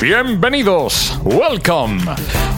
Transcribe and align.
Bienvenidos, 0.00 1.18
welcome. 1.24 2.02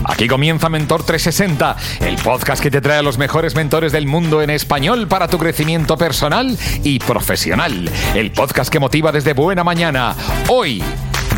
Aquí 0.04 0.26
comienza 0.26 0.68
Mentor 0.68 1.04
360, 1.04 1.76
el 2.00 2.16
podcast 2.16 2.60
que 2.60 2.70
te 2.70 2.80
trae 2.80 2.98
a 2.98 3.02
los 3.02 3.16
mejores 3.16 3.54
mentores 3.54 3.92
del 3.92 4.06
mundo 4.06 4.42
en 4.42 4.50
español 4.50 5.06
para 5.06 5.28
tu 5.28 5.38
crecimiento 5.38 5.96
personal 5.96 6.58
y 6.82 6.98
profesional. 6.98 7.88
El 8.14 8.32
podcast 8.32 8.72
que 8.72 8.80
motiva 8.80 9.12
desde 9.12 9.34
buena 9.34 9.62
mañana. 9.62 10.16
Hoy, 10.48 10.82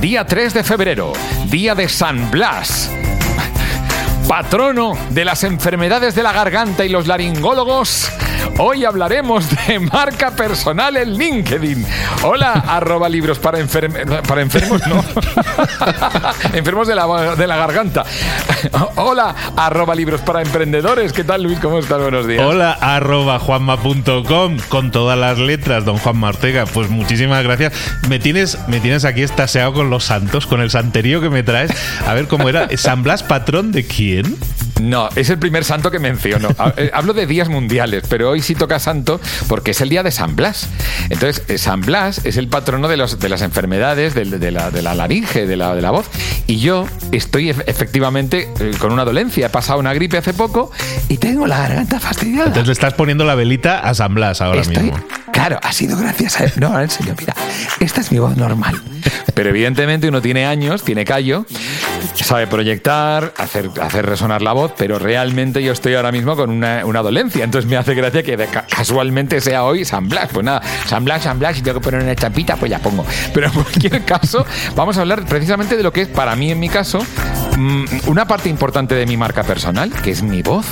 día 0.00 0.24
3 0.24 0.54
de 0.54 0.64
febrero, 0.64 1.12
día 1.50 1.74
de 1.74 1.86
San 1.86 2.30
Blas 2.30 2.90
patrono 4.30 4.96
de 5.10 5.24
las 5.24 5.42
enfermedades 5.42 6.14
de 6.14 6.22
la 6.22 6.32
garganta 6.32 6.84
y 6.84 6.88
los 6.88 7.08
laringólogos, 7.08 8.12
hoy 8.58 8.84
hablaremos 8.84 9.46
de 9.66 9.78
marca 9.80 10.30
personal 10.30 10.96
en 10.96 11.16
LinkedIn. 11.16 11.86
Hola, 12.22 12.52
arroba 12.68 13.08
libros 13.08 13.38
para, 13.38 13.58
para 14.26 14.42
enfermos, 14.42 14.80
no. 14.86 15.04
enfermos 16.54 16.88
de 16.88 16.94
la, 16.94 17.36
de 17.36 17.46
la 17.46 17.56
garganta. 17.56 18.04
Hola, 18.96 19.34
arroba 19.56 19.94
libros 19.94 20.20
para 20.20 20.42
emprendedores. 20.42 21.12
¿Qué 21.12 21.24
tal, 21.24 21.42
Luis? 21.42 21.58
¿Cómo 21.58 21.78
estás? 21.78 22.00
Buenos 22.00 22.26
días. 22.26 22.44
Hola, 22.44 22.72
arroba 22.72 23.38
juanma.com 23.38 24.58
con 24.68 24.90
todas 24.90 25.18
las 25.18 25.38
letras, 25.38 25.84
don 25.84 25.98
Juan 25.98 26.16
Martega. 26.18 26.66
Pues 26.66 26.90
muchísimas 26.90 27.42
gracias. 27.42 27.72
Me 28.08 28.18
tienes, 28.18 28.58
me 28.68 28.80
tienes 28.80 29.04
aquí 29.04 29.22
estaseado 29.22 29.72
con 29.72 29.90
los 29.90 30.04
santos, 30.04 30.46
con 30.46 30.60
el 30.60 30.70
santerío 30.70 31.20
que 31.20 31.30
me 31.30 31.42
traes. 31.42 31.70
A 32.06 32.14
ver 32.14 32.28
cómo 32.28 32.48
era. 32.48 32.68
¿San 32.76 33.02
Blas 33.02 33.22
patrón 33.22 33.72
de 33.72 33.86
quién? 33.86 34.36
No, 34.80 35.08
es 35.14 35.30
el 35.30 35.38
primer 35.38 35.64
santo 35.64 35.90
que 35.90 35.98
menciono. 35.98 36.48
Eh, 36.76 36.90
hablo 36.94 37.12
de 37.12 37.26
días 37.26 37.48
mundiales, 37.48 38.04
pero 38.08 38.30
hoy 38.30 38.40
sí 38.40 38.54
toca 38.54 38.78
santo 38.78 39.20
porque 39.48 39.72
es 39.72 39.80
el 39.80 39.88
día 39.88 40.02
de 40.02 40.10
San 40.10 40.36
Blas. 40.36 40.68
Entonces, 41.10 41.42
eh, 41.48 41.58
San 41.58 41.80
Blas 41.80 42.24
es 42.24 42.36
el 42.36 42.48
patrono 42.48 42.88
de, 42.88 42.96
los, 42.96 43.18
de 43.18 43.28
las 43.28 43.42
enfermedades, 43.42 44.14
de, 44.14 44.24
la, 44.50 44.70
de 44.70 44.82
la, 44.82 44.94
laringe, 44.94 45.46
de 45.46 45.56
la, 45.56 45.74
de 45.74 45.82
la 45.82 45.90
voz. 45.90 46.06
Y 46.46 46.58
yo 46.58 46.86
estoy 47.12 47.50
efectivamente 47.50 48.48
eh, 48.60 48.72
con 48.78 48.92
una 48.92 49.04
dolencia. 49.04 49.46
He 49.46 49.50
pasado 49.50 49.78
una 49.78 49.92
gripe 49.94 50.18
hace 50.18 50.32
poco 50.32 50.70
y 51.08 51.18
tengo 51.18 51.46
la 51.46 51.58
garganta 51.58 52.00
fastidiada. 52.00 52.46
Entonces 52.46 52.66
le 52.66 52.72
estás 52.72 52.94
poniendo 52.94 53.24
la 53.24 53.34
velita 53.34 53.80
a 53.80 53.94
San 53.94 54.14
Blas 54.14 54.40
ahora 54.40 54.62
mismo. 54.64 54.98
Claro, 55.32 55.58
ha 55.62 55.72
sido 55.72 55.96
gracias 55.96 56.40
a... 56.40 56.44
No, 56.60 56.78
en 56.80 56.90
serio, 56.90 57.14
mira, 57.18 57.34
esta 57.80 58.00
es 58.00 58.12
mi 58.12 58.18
voz 58.18 58.36
normal. 58.36 58.80
Pero 59.34 59.50
evidentemente 59.50 60.08
uno 60.08 60.20
tiene 60.20 60.46
años, 60.46 60.82
tiene 60.82 61.04
callo, 61.04 61.46
sabe 62.14 62.46
proyectar, 62.46 63.32
hacer, 63.38 63.70
hacer 63.80 64.06
resonar 64.06 64.42
la 64.42 64.52
voz, 64.52 64.72
pero 64.76 64.98
realmente 64.98 65.62
yo 65.62 65.72
estoy 65.72 65.94
ahora 65.94 66.12
mismo 66.12 66.36
con 66.36 66.50
una, 66.50 66.82
dolencia. 67.02 67.44
Entonces 67.44 67.70
me 67.70 67.76
hace 67.76 67.94
gracia 67.94 68.22
que 68.22 68.36
casualmente 68.68 69.40
sea 69.40 69.64
hoy 69.64 69.84
San 69.84 70.08
Blas. 70.08 70.28
Pues 70.32 70.44
nada, 70.44 70.62
San 70.86 71.04
Blas, 71.04 71.22
San 71.22 71.38
Blas, 71.38 71.56
si 71.56 71.62
tengo 71.62 71.80
que 71.80 71.84
poner 71.84 72.02
una 72.02 72.14
chapita, 72.14 72.56
pues 72.56 72.70
ya 72.70 72.78
pongo. 72.78 73.04
Pero 73.32 73.46
en 73.46 73.52
cualquier 73.52 74.04
caso, 74.04 74.44
vamos 74.74 74.98
a 74.98 75.00
hablar 75.00 75.24
precisamente 75.26 75.76
de 75.76 75.82
lo 75.82 75.92
que 75.92 76.02
es 76.02 76.08
para 76.08 76.36
mí, 76.36 76.50
en 76.50 76.60
mi 76.60 76.68
caso, 76.68 77.04
mm, 77.56 77.84
una 78.06 78.26
parte 78.26 78.48
importante 78.48 78.94
de 78.94 79.06
mi 79.06 79.16
marca 79.16 79.42
personal, 79.42 79.90
que 79.90 80.10
es 80.10 80.22
mi 80.22 80.42
voz 80.42 80.66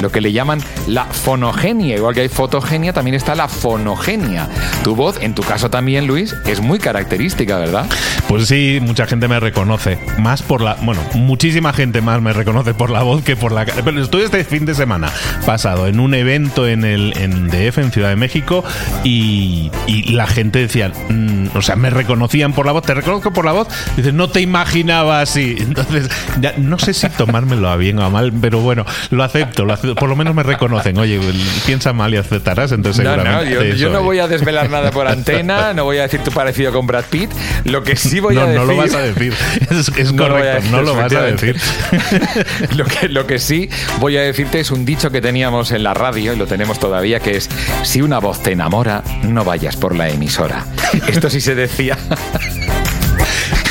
lo 0.00 0.10
que 0.10 0.20
le 0.20 0.32
llaman 0.32 0.60
la 0.86 1.04
fonogenia. 1.04 1.96
Igual 1.96 2.14
que 2.14 2.22
hay 2.22 2.28
fotogenia, 2.28 2.92
también 2.92 3.14
está 3.14 3.34
la 3.34 3.48
fonogenia. 3.48 4.48
Tu 4.82 4.94
voz, 4.94 5.18
en 5.20 5.34
tu 5.34 5.42
caso 5.42 5.70
también, 5.70 6.06
Luis, 6.06 6.34
es 6.46 6.60
muy 6.60 6.78
característica, 6.78 7.58
¿verdad? 7.58 7.86
Pues 8.28 8.48
sí, 8.48 8.78
mucha 8.82 9.06
gente 9.06 9.28
me 9.28 9.40
reconoce. 9.40 9.98
Más 10.18 10.42
por 10.42 10.60
la. 10.60 10.76
Bueno, 10.82 11.00
muchísima 11.14 11.72
gente 11.72 12.00
más 12.00 12.20
me 12.20 12.32
reconoce 12.32 12.74
por 12.74 12.90
la 12.90 13.02
voz 13.02 13.22
que 13.22 13.36
por 13.36 13.52
la 13.52 13.64
cara. 13.64 13.82
Pero 13.84 14.02
estoy 14.02 14.22
este 14.22 14.44
fin 14.44 14.66
de 14.66 14.74
semana 14.74 15.10
pasado 15.44 15.86
en 15.86 16.00
un 16.00 16.14
evento 16.14 16.66
en 16.66 16.84
el 16.84 17.16
en 17.16 17.48
DF, 17.48 17.78
en 17.78 17.92
Ciudad 17.92 18.10
de 18.10 18.16
México, 18.16 18.64
y, 19.04 19.70
la 20.08 20.26
gente 20.26 20.60
decía. 20.60 20.92
Mm, 21.08 21.48
o 21.54 21.62
sea, 21.62 21.76
me 21.76 21.90
reconocían 21.90 22.52
por 22.52 22.66
la 22.66 22.72
voz. 22.72 22.84
Te 22.84 22.94
reconozco 22.94 23.32
por 23.32 23.44
la 23.44 23.52
voz. 23.52 23.68
Dices, 23.96 24.14
no 24.14 24.28
te 24.28 24.40
imaginaba 24.40 25.20
así. 25.20 25.56
Entonces, 25.60 26.10
ya, 26.40 26.54
no 26.56 26.78
sé 26.78 26.94
si 26.94 27.08
tomármelo 27.10 27.68
a 27.68 27.76
bien 27.76 27.98
o 27.98 28.04
a 28.04 28.10
mal, 28.10 28.32
pero 28.40 28.60
bueno, 28.60 28.84
lo 29.10 29.22
acepto, 29.22 29.64
lo 29.64 29.72
acepto 29.72 29.85
por 29.94 30.08
lo 30.08 30.16
menos 30.16 30.34
me 30.34 30.42
reconocen. 30.42 30.98
Oye, 30.98 31.20
piensa 31.64 31.92
mal 31.92 32.12
y 32.14 32.16
aceptarás, 32.16 32.72
entonces 32.72 33.04
no, 33.04 33.16
No, 33.16 33.44
yo, 33.44 33.90
no 33.90 34.02
voy 34.02 34.18
a 34.18 34.28
desvelar 34.28 34.70
nada 34.70 34.90
por 34.90 35.06
antena, 35.08 35.72
no 35.72 35.84
voy 35.84 35.98
a 35.98 36.02
decir 36.02 36.20
tu 36.20 36.30
parecido 36.30 36.72
con 36.72 36.86
Brad 36.86 37.04
Pitt. 37.04 37.30
Lo 37.64 37.82
que 37.82 37.96
sí 37.96 38.20
voy 38.20 38.36
a 38.38 38.46
decir. 38.46 38.60
No 38.60 38.66
lo 38.66 38.76
vas 38.76 38.94
a 38.94 39.00
decir. 39.00 39.34
Es, 39.70 40.12
correcto, 40.12 40.70
no 40.70 40.82
lo 40.82 40.94
vas 40.94 41.12
a 41.12 41.22
decir. 41.22 41.56
lo, 42.76 42.84
que, 42.84 43.08
lo 43.08 43.26
que 43.26 43.38
sí 43.38 43.68
voy 44.00 44.16
a 44.16 44.22
decirte 44.22 44.60
es 44.60 44.70
un 44.70 44.84
dicho 44.84 45.10
que 45.10 45.20
teníamos 45.20 45.70
en 45.72 45.82
la 45.82 45.94
radio 45.94 46.32
y 46.32 46.36
lo 46.36 46.46
tenemos 46.46 46.78
todavía, 46.78 47.20
que 47.20 47.36
es: 47.36 47.48
si 47.82 48.02
una 48.02 48.18
voz 48.18 48.42
te 48.42 48.52
enamora, 48.52 49.02
no 49.22 49.44
vayas 49.44 49.76
por 49.76 49.94
la 49.94 50.08
emisora. 50.08 50.64
Esto 51.06 51.30
sí 51.30 51.40
se 51.40 51.54
decía. 51.54 51.96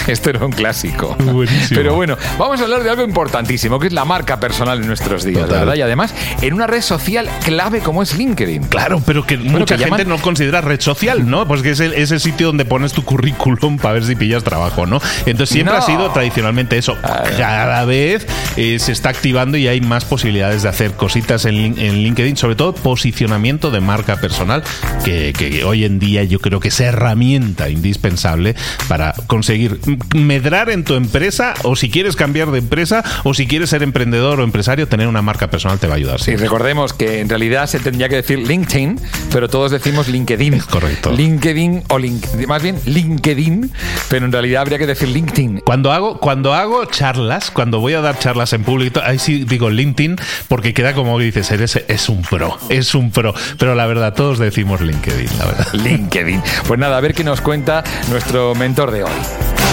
Esto 0.07 0.30
era 0.30 0.46
un 0.46 0.52
clásico. 0.52 1.16
Buenísimo. 1.19 1.69
Pero 1.75 1.96
bueno, 1.96 2.18
vamos 2.38 2.60
a 2.62 2.63
hablar 2.63 2.84
de 2.84 2.90
algo 2.90 3.04
importantísimo, 3.04 3.80
que 3.80 3.88
es 3.88 3.94
la 3.94 4.06
marca 4.06 4.40
personal 4.40 4.80
en 4.81 4.88
nuestros 4.88 5.24
días, 5.24 5.42
Total. 5.46 5.60
¿verdad? 5.62 5.75
Y 5.75 5.81
además, 5.81 6.13
en 6.42 6.54
una 6.54 6.68
red 6.68 6.81
social 6.81 7.30
clave 7.44 7.80
como 7.80 8.04
es 8.04 8.16
LinkedIn. 8.18 8.63
Claro, 8.63 9.02
pero 9.06 9.25
que 9.25 9.38
mucha 9.38 9.78
que 9.78 9.84
gente 9.86 10.04
llaman- 10.04 10.07
no 10.07 10.18
considera 10.22 10.62
red 10.62 10.80
social, 10.81 11.30
¿no? 11.30 11.48
Pues 11.48 11.62
que 11.62 11.72
es 11.72 11.80
el, 11.80 11.94
ese 11.94 12.19
sitio 12.19 12.48
donde 12.48 12.66
pones 12.66 12.94
tu 12.94 13.04
currículum 13.04 13.78
para 13.78 13.96
ver 13.96 14.06
si 14.06 14.16
pillas 14.16 14.44
trabajo, 14.44 14.86
¿no? 14.86 15.00
Entonces 15.25 15.50
siempre 15.50 15.74
No. 15.75 15.80
ha 15.80 15.86
sido 15.86 16.12
tradicionalmente 16.12 16.78
eso. 16.78 16.96
Cada 17.38 17.86
vez 17.86 18.28
eh, 18.57 18.78
se 18.80 18.92
está 18.92 19.10
activando 19.10 19.57
y 19.57 19.68
hay 19.68 19.81
más 19.81 20.06
posibilidades 20.06 20.63
de 20.63 20.69
hacer 20.69 20.92
cositas 20.92 21.46
en 21.46 21.75
LinkedIn, 22.04 22.38
sobre 22.38 22.56
todo 22.56 22.74
posicionamiento 22.75 23.72
de 23.72 23.81
marca 23.81 24.18
personal, 24.18 24.63
que, 25.04 25.34
que 25.38 25.63
hoy 25.63 25.86
en 25.86 26.00
día 26.00 26.24
yo 26.24 26.40
creo 26.40 26.60
que 26.60 26.69
es 26.69 26.80
herramienta 26.80 27.69
indispensable 27.69 28.56
para 28.88 29.13
conseguir 29.28 29.80
medrar 30.15 30.69
en 30.69 30.83
tu 30.83 30.95
empresa 30.95 31.53
o 31.63 31.75
si 31.75 31.89
quieres 31.89 32.15
cambiar 32.15 32.51
de 32.51 32.59
empresa 32.59 33.03
o 33.24 33.33
si 33.33 33.47
quieres 33.47 33.69
ser 33.69 33.83
emprendedor 33.83 34.39
o 34.39 34.44
empresario, 34.44 34.88
tener 34.88 35.07
una 35.07 35.21
marca 35.21 35.50
personal 35.50 35.80
te 35.80 35.88
va 35.88 35.94
a 35.94 35.97
ayudar. 35.97 36.21
Sí, 36.21 36.36
recordemos 36.36 36.94
que 36.94 37.19
en 37.21 37.30
realidad 37.30 37.68
se 37.68 37.80
tendría 37.80 38.09
que 38.09 38.15
decir 38.15 38.39
LinkedIn, 38.39 39.00
pero 39.31 39.50
todos 39.50 39.71
decimos 39.71 40.07
LinkedIn. 40.07 40.59
correcto. 40.69 41.12
LinkedIn 41.12 41.83
o 41.89 41.97
LinkedIn, 41.97 42.47
más 42.47 42.62
bien 42.62 42.80
LinkedIn, 42.86 43.71
pero 44.09 44.25
en 44.25 44.31
realidad 44.31 44.62
habría 44.62 44.77
que 44.77 44.88
decir 44.88 45.09
LinkedIn. 45.09 45.62
Cuando 45.65 45.92
hago, 45.92 46.19
cuando 46.19 46.53
hago 46.53 46.86
charlas, 46.86 47.51
cuando 47.51 47.80
voy 47.80 47.94
a 47.94 48.01
dar 48.01 48.19
charlas 48.19 48.53
en 48.53 48.63
público, 48.63 49.01
ahí 49.03 49.19
sí 49.19 49.45
digo 49.45 49.69
LinkedIn, 49.69 50.18
porque 50.47 50.74
queda 50.74 50.94
como 50.94 51.18
que 51.18 51.25
dices, 51.25 51.51
eres 51.51 51.75
es 51.88 52.09
un 52.09 52.21
pro, 52.21 52.57
es 52.69 52.95
un 52.95 53.12
pro. 53.12 53.33
Pero 53.57 53.75
la 53.75 53.86
verdad, 53.86 54.13
todos 54.13 54.39
decimos 54.39 54.81
LinkedIn, 54.81 55.38
la 55.38 55.45
verdad. 55.45 55.68
LinkedIn. 55.74 56.42
Pues 56.68 56.80
nada, 56.80 56.97
a 56.97 57.01
ver 57.01 57.13
qué 57.13 57.24
nos 57.24 57.42
cuenta 57.42 57.83
nuestro 58.09 58.56
mentor 58.56 58.92
de 58.92 59.03
hoy. 59.03 59.64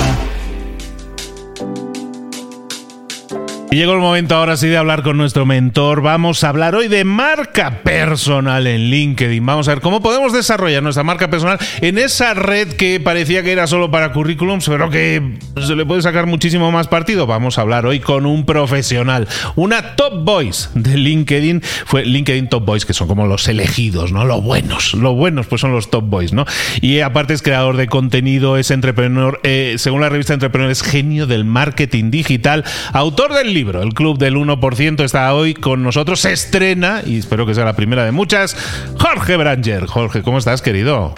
Y 3.72 3.76
llegó 3.76 3.94
el 3.94 4.00
momento 4.00 4.34
ahora 4.34 4.58
sí 4.58 4.69
de 4.69 4.76
hablar 4.76 5.02
con 5.02 5.16
nuestro 5.16 5.46
mentor. 5.46 6.02
Vamos 6.02 6.44
a 6.44 6.50
hablar 6.50 6.74
hoy 6.74 6.88
de 6.88 7.04
marca 7.04 7.80
personal 7.82 8.66
en 8.66 8.90
LinkedIn. 8.90 9.46
Vamos 9.46 9.66
a 9.66 9.70
ver 9.70 9.80
cómo 9.80 10.02
podemos 10.02 10.34
desarrollar 10.34 10.82
nuestra 10.82 11.04
marca 11.04 11.30
personal 11.30 11.58
en 11.80 11.96
esa 11.96 12.34
red 12.34 12.74
que 12.74 13.00
parecía 13.00 13.42
que 13.42 13.50
era 13.50 13.66
solo 13.66 13.90
para 13.90 14.12
currículums, 14.12 14.69
pero 14.69 14.90
que 14.90 15.38
se 15.58 15.74
le 15.74 15.86
puede 15.86 16.02
sacar 16.02 16.26
muchísimo 16.26 16.70
más 16.70 16.86
partido. 16.86 17.26
Vamos 17.26 17.56
a 17.56 17.62
hablar 17.62 17.86
hoy 17.86 18.00
con 18.00 18.26
un 18.26 18.44
profesional, 18.44 19.26
una 19.56 19.96
top 19.96 20.22
voice 20.22 20.69
de 20.74 20.98
LinkedIn. 20.98 21.62
Fue 21.62 22.04
LinkedIn 22.04 22.50
Top 22.50 22.66
Voice, 22.66 22.86
que 22.86 22.92
son 22.92 23.08
como 23.08 23.26
los 23.26 23.48
elegidos, 23.48 24.12
¿no? 24.12 24.26
Los 24.26 24.44
buenos. 24.44 24.92
Los 24.92 25.16
buenos, 25.16 25.46
pues 25.46 25.62
son 25.62 25.72
los 25.72 25.88
top 25.88 26.04
boys, 26.04 26.34
¿no? 26.34 26.44
Y 26.82 27.00
aparte 27.00 27.32
es 27.32 27.40
creador 27.40 27.78
de 27.78 27.86
contenido, 27.86 28.58
es 28.58 28.70
entrepreneur, 28.70 29.40
eh, 29.44 29.76
según 29.78 30.02
la 30.02 30.10
revista 30.10 30.34
Entrepreneur, 30.34 30.70
es 30.70 30.82
genio 30.82 31.26
del 31.26 31.46
marketing 31.46 32.10
digital, 32.10 32.64
autor 32.92 33.32
del 33.32 33.54
libro 33.54 33.61
El 33.70 33.94
Club 33.94 34.18
del 34.18 34.34
1%, 34.34 35.04
está 35.04 35.32
hoy 35.34 35.54
con 35.54 35.82
nosotros, 35.82 36.20
se 36.20 36.32
estrena, 36.32 37.02
y 37.06 37.18
espero 37.18 37.46
que 37.46 37.54
sea 37.54 37.64
la 37.64 37.76
primera 37.76 38.04
de 38.04 38.10
muchas, 38.10 38.56
Jorge 38.98 39.36
Branger. 39.36 39.86
Jorge, 39.86 40.22
¿cómo 40.22 40.38
estás, 40.38 40.62
querido? 40.62 41.14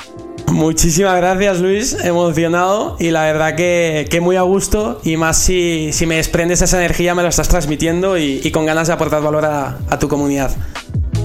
Muchísimas 0.52 1.16
gracias 1.16 1.60
Luis, 1.60 1.96
emocionado 2.04 2.96
y 3.00 3.10
la 3.10 3.22
verdad 3.22 3.56
que, 3.56 4.06
que 4.10 4.20
muy 4.20 4.36
a 4.36 4.42
gusto 4.42 5.00
y 5.02 5.16
más 5.16 5.38
si, 5.38 5.90
si 5.92 6.06
me 6.06 6.16
desprendes 6.16 6.60
esa 6.60 6.76
energía 6.76 7.14
me 7.14 7.22
lo 7.22 7.28
estás 7.28 7.48
transmitiendo 7.48 8.18
y, 8.18 8.40
y 8.44 8.50
con 8.50 8.66
ganas 8.66 8.88
de 8.88 8.92
aportar 8.92 9.22
valor 9.22 9.46
a, 9.46 9.78
a 9.88 9.98
tu 9.98 10.06
comunidad. 10.06 10.50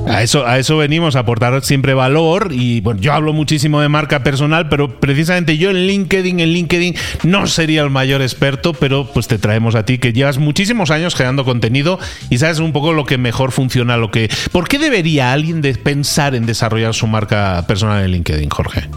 A 0.07 0.23
eso, 0.23 0.45
a 0.45 0.57
eso 0.57 0.77
venimos, 0.77 1.15
a 1.15 1.19
aportar 1.19 1.63
siempre 1.63 1.93
valor. 1.93 2.49
Y 2.51 2.81
bueno, 2.81 2.99
yo 2.99 3.13
hablo 3.13 3.33
muchísimo 3.33 3.81
de 3.81 3.89
marca 3.89 4.23
personal, 4.23 4.67
pero 4.69 4.99
precisamente 4.99 5.57
yo 5.57 5.69
en 5.69 5.87
LinkedIn, 5.87 6.39
en 6.39 6.49
LinkedIn 6.49 6.95
no 7.23 7.47
sería 7.47 7.83
el 7.83 7.89
mayor 7.89 8.21
experto, 8.21 8.73
pero 8.73 9.05
pues 9.05 9.27
te 9.27 9.37
traemos 9.37 9.75
a 9.75 9.85
ti 9.85 9.97
que 9.97 10.13
llevas 10.13 10.37
muchísimos 10.37 10.91
años 10.91 11.15
creando 11.15 11.45
contenido 11.45 11.99
y 12.29 12.39
sabes 12.39 12.59
un 12.59 12.73
poco 12.73 12.93
lo 12.93 13.05
que 13.05 13.17
mejor 13.17 13.51
funciona, 13.51 13.97
lo 13.97 14.11
que. 14.11 14.29
¿Por 14.51 14.67
qué 14.67 14.79
debería 14.79 15.31
alguien 15.31 15.61
pensar 15.83 16.35
en 16.35 16.45
desarrollar 16.45 16.93
su 16.93 17.07
marca 17.07 17.63
personal 17.67 18.03
en 18.03 18.11
LinkedIn, 18.11 18.49
Jorge? 18.49 18.89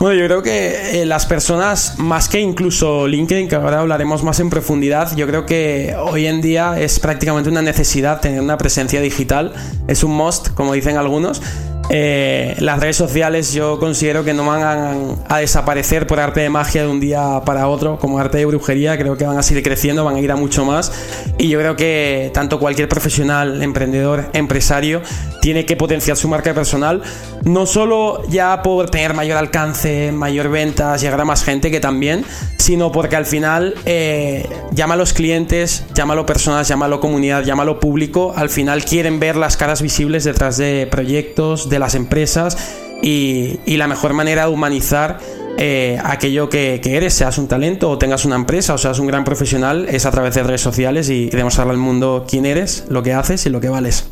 Bueno, 0.00 0.18
yo 0.18 0.24
creo 0.24 0.42
que 0.42 1.02
eh, 1.02 1.04
las 1.04 1.26
personas, 1.26 1.98
más 1.98 2.30
que 2.30 2.40
incluso 2.40 3.06
LinkedIn, 3.06 3.48
que 3.48 3.56
ahora 3.56 3.80
hablaremos 3.80 4.22
más 4.22 4.40
en 4.40 4.48
profundidad, 4.48 5.14
yo 5.14 5.26
creo 5.26 5.44
que 5.44 5.94
hoy 5.94 6.26
en 6.26 6.40
día 6.40 6.80
es 6.80 6.98
prácticamente 6.98 7.50
una 7.50 7.60
necesidad 7.60 8.18
tener 8.18 8.40
una 8.40 8.56
presencia 8.56 9.02
digital. 9.02 9.52
Es 9.88 10.02
un 10.02 10.12
must, 10.12 10.54
como 10.54 10.72
dicen 10.72 10.96
algunos. 10.96 11.42
Eh, 11.92 12.54
las 12.60 12.78
redes 12.78 12.96
sociales 12.96 13.52
yo 13.52 13.80
considero 13.80 14.24
que 14.24 14.32
no 14.32 14.46
van 14.46 14.62
a, 14.62 15.34
a 15.34 15.38
desaparecer 15.38 16.06
por 16.06 16.20
arte 16.20 16.40
de 16.40 16.48
magia 16.48 16.82
de 16.82 16.88
un 16.88 17.00
día 17.00 17.42
para 17.44 17.66
otro, 17.66 17.98
como 17.98 18.18
arte 18.18 18.38
de 18.38 18.46
brujería. 18.46 18.96
Creo 18.96 19.16
que 19.16 19.26
van 19.26 19.36
a 19.36 19.42
seguir 19.42 19.62
creciendo, 19.62 20.04
van 20.04 20.16
a 20.16 20.20
ir 20.20 20.30
a 20.30 20.36
mucho 20.36 20.64
más. 20.64 20.92
Y 21.36 21.48
yo 21.48 21.58
creo 21.58 21.76
que 21.76 22.30
tanto 22.32 22.60
cualquier 22.60 22.88
profesional, 22.88 23.62
emprendedor, 23.62 24.30
empresario, 24.34 25.02
tiene 25.40 25.64
que 25.66 25.76
potenciar 25.76 26.16
su 26.16 26.28
marca 26.28 26.54
personal, 26.54 27.02
no 27.44 27.66
solo 27.66 28.22
ya 28.28 28.62
por 28.62 28.90
tener 28.90 29.14
mayor 29.14 29.38
alcance, 29.38 30.12
mayor 30.12 30.50
ventas, 30.50 31.00
llegar 31.00 31.20
a 31.20 31.24
más 31.24 31.42
gente 31.42 31.70
que 31.70 31.80
también, 31.80 32.24
sino 32.58 32.92
porque 32.92 33.16
al 33.16 33.26
final 33.26 33.74
eh, 33.86 34.46
llámalo 34.70 35.00
clientes, 35.06 35.84
llámalo 35.94 36.26
personas, 36.26 36.68
llámalo 36.68 37.00
comunidad, 37.00 37.42
llámalo 37.42 37.80
público, 37.80 38.34
al 38.36 38.50
final 38.50 38.84
quieren 38.84 39.18
ver 39.18 39.36
las 39.36 39.56
caras 39.56 39.80
visibles 39.80 40.24
detrás 40.24 40.58
de 40.58 40.86
proyectos, 40.90 41.70
de 41.70 41.78
las 41.80 41.96
empresas 41.96 42.56
y, 43.02 43.58
y 43.66 43.76
la 43.76 43.88
mejor 43.88 44.12
manera 44.12 44.46
de 44.46 44.52
humanizar 44.52 45.18
eh, 45.58 45.98
aquello 46.02 46.48
que, 46.48 46.80
que 46.82 46.96
eres, 46.96 47.14
seas 47.14 47.36
un 47.38 47.48
talento 47.48 47.90
o 47.90 47.98
tengas 47.98 48.24
una 48.24 48.36
empresa 48.36 48.74
o 48.74 48.78
seas 48.78 48.98
un 48.98 49.06
gran 49.06 49.24
profesional, 49.24 49.86
es 49.90 50.06
a 50.06 50.10
través 50.10 50.34
de 50.34 50.42
redes 50.42 50.60
sociales 50.60 51.10
y 51.10 51.28
demostrarle 51.28 51.72
al 51.72 51.78
mundo 51.78 52.24
quién 52.28 52.46
eres, 52.46 52.84
lo 52.88 53.02
que 53.02 53.12
haces 53.12 53.44
y 53.46 53.50
lo 53.50 53.60
que 53.60 53.68
vales. 53.68 54.08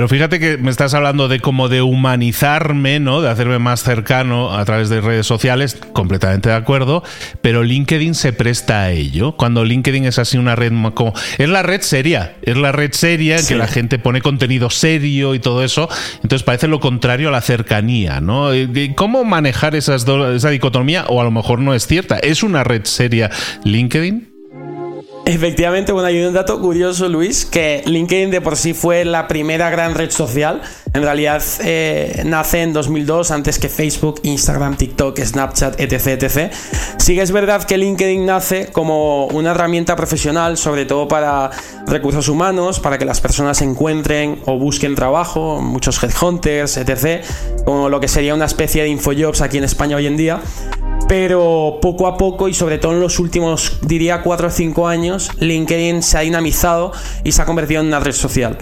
Pero 0.00 0.08
fíjate 0.08 0.40
que 0.40 0.56
me 0.56 0.70
estás 0.70 0.94
hablando 0.94 1.28
de 1.28 1.40
como 1.40 1.68
de 1.68 1.82
humanizarme, 1.82 3.00
¿no? 3.00 3.20
De 3.20 3.28
hacerme 3.28 3.58
más 3.58 3.82
cercano 3.82 4.50
a 4.56 4.64
través 4.64 4.88
de 4.88 5.02
redes 5.02 5.26
sociales, 5.26 5.76
completamente 5.92 6.48
de 6.48 6.54
acuerdo, 6.54 7.02
pero 7.42 7.62
LinkedIn 7.62 8.14
se 8.14 8.32
presta 8.32 8.80
a 8.84 8.92
ello. 8.92 9.32
Cuando 9.36 9.62
LinkedIn 9.62 10.06
es 10.06 10.18
así 10.18 10.38
una 10.38 10.56
red 10.56 10.72
como 10.94 11.12
es 11.36 11.48
la 11.50 11.62
red 11.62 11.82
seria, 11.82 12.34
es 12.40 12.56
la 12.56 12.72
red 12.72 12.92
seria 12.92 13.36
en 13.36 13.42
Sí. 13.42 13.48
que 13.48 13.56
la 13.58 13.66
gente 13.66 13.98
pone 13.98 14.22
contenido 14.22 14.70
serio 14.70 15.34
y 15.34 15.38
todo 15.38 15.62
eso, 15.62 15.86
entonces 16.22 16.44
parece 16.44 16.66
lo 16.66 16.80
contrario 16.80 17.28
a 17.28 17.32
la 17.32 17.42
cercanía, 17.42 18.22
¿no? 18.22 18.54
Eh, 18.54 18.94
¿Cómo 18.96 19.24
manejar 19.24 19.74
esas 19.74 20.06
do- 20.06 20.32
esa 20.34 20.48
dicotomía 20.48 21.04
o 21.08 21.20
a 21.20 21.24
lo 21.24 21.30
mejor 21.30 21.58
no 21.58 21.74
es 21.74 21.86
cierta? 21.86 22.18
¿Es 22.20 22.42
una 22.42 22.64
red 22.64 22.84
seria 22.86 23.30
LinkedIn? 23.64 24.29
Efectivamente, 25.30 25.92
bueno, 25.92 26.08
hay 26.08 26.20
un 26.24 26.34
dato 26.34 26.60
curioso, 26.60 27.08
Luis, 27.08 27.46
que 27.46 27.84
LinkedIn 27.86 28.32
de 28.32 28.40
por 28.40 28.56
sí 28.56 28.74
fue 28.74 29.04
la 29.04 29.28
primera 29.28 29.70
gran 29.70 29.94
red 29.94 30.10
social. 30.10 30.60
En 30.92 31.02
realidad 31.02 31.40
eh, 31.62 32.24
nace 32.26 32.62
en 32.62 32.72
2002, 32.72 33.30
antes 33.30 33.60
que 33.60 33.68
Facebook, 33.68 34.18
Instagram, 34.24 34.76
TikTok, 34.76 35.20
Snapchat, 35.20 35.80
etc, 35.80 36.20
etc. 36.20 36.52
Sí 36.98 37.14
que 37.14 37.22
es 37.22 37.30
verdad 37.30 37.62
que 37.62 37.78
LinkedIn 37.78 38.26
nace 38.26 38.72
como 38.72 39.26
una 39.26 39.52
herramienta 39.52 39.94
profesional, 39.94 40.56
sobre 40.56 40.84
todo 40.84 41.06
para 41.06 41.50
recursos 41.86 42.28
humanos, 42.28 42.80
para 42.80 42.98
que 42.98 43.04
las 43.04 43.20
personas 43.20 43.62
encuentren 43.62 44.40
o 44.46 44.58
busquen 44.58 44.96
trabajo, 44.96 45.60
muchos 45.62 46.02
headhunters, 46.02 46.76
etc. 46.76 47.24
Como 47.64 47.88
lo 47.88 48.00
que 48.00 48.08
sería 48.08 48.34
una 48.34 48.46
especie 48.46 48.82
de 48.82 48.88
infojobs 48.88 49.42
aquí 49.42 49.58
en 49.58 49.64
España 49.64 49.94
hoy 49.94 50.08
en 50.08 50.16
día 50.16 50.40
pero 51.08 51.78
poco 51.82 52.06
a 52.06 52.16
poco 52.16 52.48
y 52.48 52.54
sobre 52.54 52.78
todo 52.78 52.92
en 52.92 53.00
los 53.00 53.18
últimos, 53.18 53.78
diría, 53.82 54.22
4 54.22 54.48
o 54.48 54.50
5 54.50 54.88
años, 54.88 55.30
LinkedIn 55.40 56.02
se 56.02 56.18
ha 56.18 56.20
dinamizado 56.20 56.92
y 57.24 57.32
se 57.32 57.42
ha 57.42 57.46
convertido 57.46 57.80
en 57.80 57.88
una 57.88 58.00
red 58.00 58.12
social. 58.12 58.58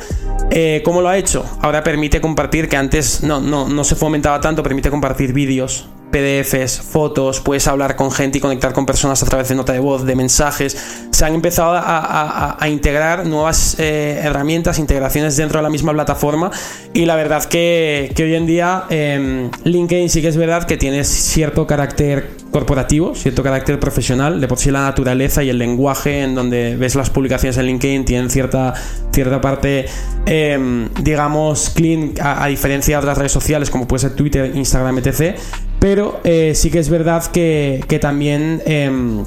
Eh, 0.51 0.83
¿Cómo 0.85 1.03
lo 1.03 1.09
ha 1.09 1.19
hecho? 1.19 1.45
Ahora 1.61 1.83
permite 1.83 2.21
compartir, 2.21 2.69
que 2.69 2.77
antes 2.77 3.23
no, 3.23 3.41
no, 3.41 3.69
no 3.69 3.85
se 3.85 3.97
fomentaba 3.97 4.41
tanto, 4.41 4.63
permite 4.63 4.91
compartir 4.91 5.33
vídeos, 5.33 5.89
PDFs, 6.11 6.81
fotos, 6.81 7.41
puedes 7.41 7.67
hablar 7.67 7.97
con 7.97 8.11
gente 8.11 8.39
y 8.39 8.41
conectar 8.41 8.73
con 8.73 8.87
personas 8.87 9.23
a 9.23 9.27
través 9.27 9.49
de 9.49 9.55
nota 9.55 9.73
de 9.73 9.79
voz, 9.79 10.05
de 10.05 10.15
mensajes. 10.15 10.77
Se 11.11 11.25
han 11.25 11.35
empezado 11.35 11.73
a, 11.75 12.57
integrar 12.69 13.27
nuevas 13.27 13.77
eh, 13.79 14.21
herramientas, 14.23 14.79
integraciones 14.79 15.37
dentro 15.37 15.59
de 15.59 15.63
la 15.63 15.71
misma 15.71 15.93
plataforma 15.93 16.51
y 16.93 17.07
la 17.07 17.17
verdad 17.17 17.45
que, 17.45 18.13
hoy 18.19 18.35
en 18.35 18.47
día 18.47 18.85
eh, 18.91 19.51
LinkedIn 19.65 20.11
sí 20.11 20.21
que 20.21 20.29
es 20.29 20.37
verdad 20.37 20.65
que 20.65 20.77
tiene 20.77 21.05
cierto 21.05 21.67
carácter 21.67 22.31
corporativo, 22.51 23.15
cierto 23.15 23.43
carácter 23.43 23.79
profesional, 23.79 24.41
de 24.41 24.49
por 24.49 24.59
sí 24.59 24.71
la 24.71 24.83
naturaleza 24.83 25.43
y 25.43 25.51
el 25.51 25.59
lenguaje 25.59 26.23
en 26.23 26.35
donde 26.35 26.77
ves 26.77 26.95
las 26.95 27.11
publicaciones 27.11 27.57
en 27.59 27.67
LinkedIn 27.67 28.05
tienen 28.05 28.31
cierta, 28.31 28.75
cierta 29.13 29.41
parte, 29.41 29.87
eh, 30.27 30.89
digamos, 31.01 31.71
clean, 31.71 32.15
a, 32.21 32.45
a 32.45 32.47
diferencia 32.49 32.97
de 32.97 33.01
otras 33.01 33.19
redes 33.19 33.33
sociales 33.33 33.71
como 33.71 33.87
puede 33.87 34.01
ser 34.01 34.15
Twitter, 34.15 34.53
Instagram, 34.55 34.99
etc. 34.99 35.37
Pero 35.79 36.21
eh, 36.25 36.53
sí 36.55 36.71
que 36.71 36.79
es 36.79 36.89
verdad 36.89 37.25
que, 37.27 37.85
que 37.89 37.99
también 37.99 38.63
em, 38.67 39.25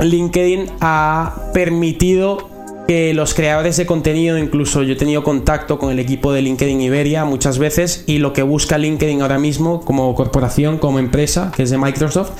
LinkedIn 0.00 0.66
ha 0.80 1.50
permitido 1.54 2.48
que 2.88 3.12
los 3.12 3.34
creadores 3.34 3.76
de 3.76 3.84
contenido, 3.84 4.38
incluso 4.38 4.82
yo 4.82 4.94
he 4.94 4.96
tenido 4.96 5.22
contacto 5.22 5.78
con 5.78 5.90
el 5.92 5.98
equipo 5.98 6.32
de 6.32 6.40
LinkedIn 6.40 6.80
Iberia 6.80 7.26
muchas 7.26 7.58
veces 7.58 8.04
y 8.06 8.18
lo 8.18 8.32
que 8.32 8.42
busca 8.42 8.78
LinkedIn 8.78 9.20
ahora 9.20 9.38
mismo 9.38 9.82
como 9.82 10.14
corporación, 10.14 10.78
como 10.78 10.98
empresa, 10.98 11.52
que 11.54 11.64
es 11.64 11.70
de 11.70 11.76
Microsoft, 11.76 12.30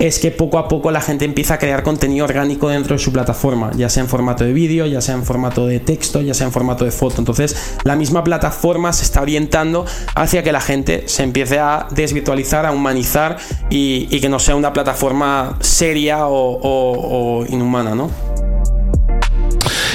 es 0.00 0.18
que 0.18 0.30
poco 0.30 0.58
a 0.58 0.66
poco 0.66 0.90
la 0.90 1.02
gente 1.02 1.26
empieza 1.26 1.54
a 1.54 1.58
crear 1.58 1.82
contenido 1.82 2.24
orgánico 2.24 2.70
dentro 2.70 2.96
de 2.96 2.98
su 2.98 3.12
plataforma, 3.12 3.70
ya 3.76 3.90
sea 3.90 4.02
en 4.02 4.08
formato 4.08 4.44
de 4.44 4.54
vídeo, 4.54 4.86
ya 4.86 5.02
sea 5.02 5.14
en 5.14 5.24
formato 5.24 5.66
de 5.66 5.78
texto, 5.78 6.22
ya 6.22 6.32
sea 6.32 6.46
en 6.46 6.52
formato 6.52 6.86
de 6.86 6.90
foto. 6.90 7.16
Entonces, 7.18 7.76
la 7.84 7.96
misma 7.96 8.24
plataforma 8.24 8.94
se 8.94 9.04
está 9.04 9.20
orientando 9.20 9.84
hacia 10.14 10.42
que 10.42 10.52
la 10.52 10.62
gente 10.62 11.04
se 11.06 11.22
empiece 11.22 11.58
a 11.58 11.86
desvirtualizar, 11.90 12.64
a 12.64 12.72
humanizar 12.72 13.36
y, 13.68 14.06
que 14.20 14.28
no 14.28 14.38
sea 14.38 14.54
una 14.54 14.72
plataforma 14.72 15.56
seria 15.60 16.26
o, 16.26 16.58
o 16.62 17.46
inhumana, 17.46 17.94
¿no? 17.94 18.10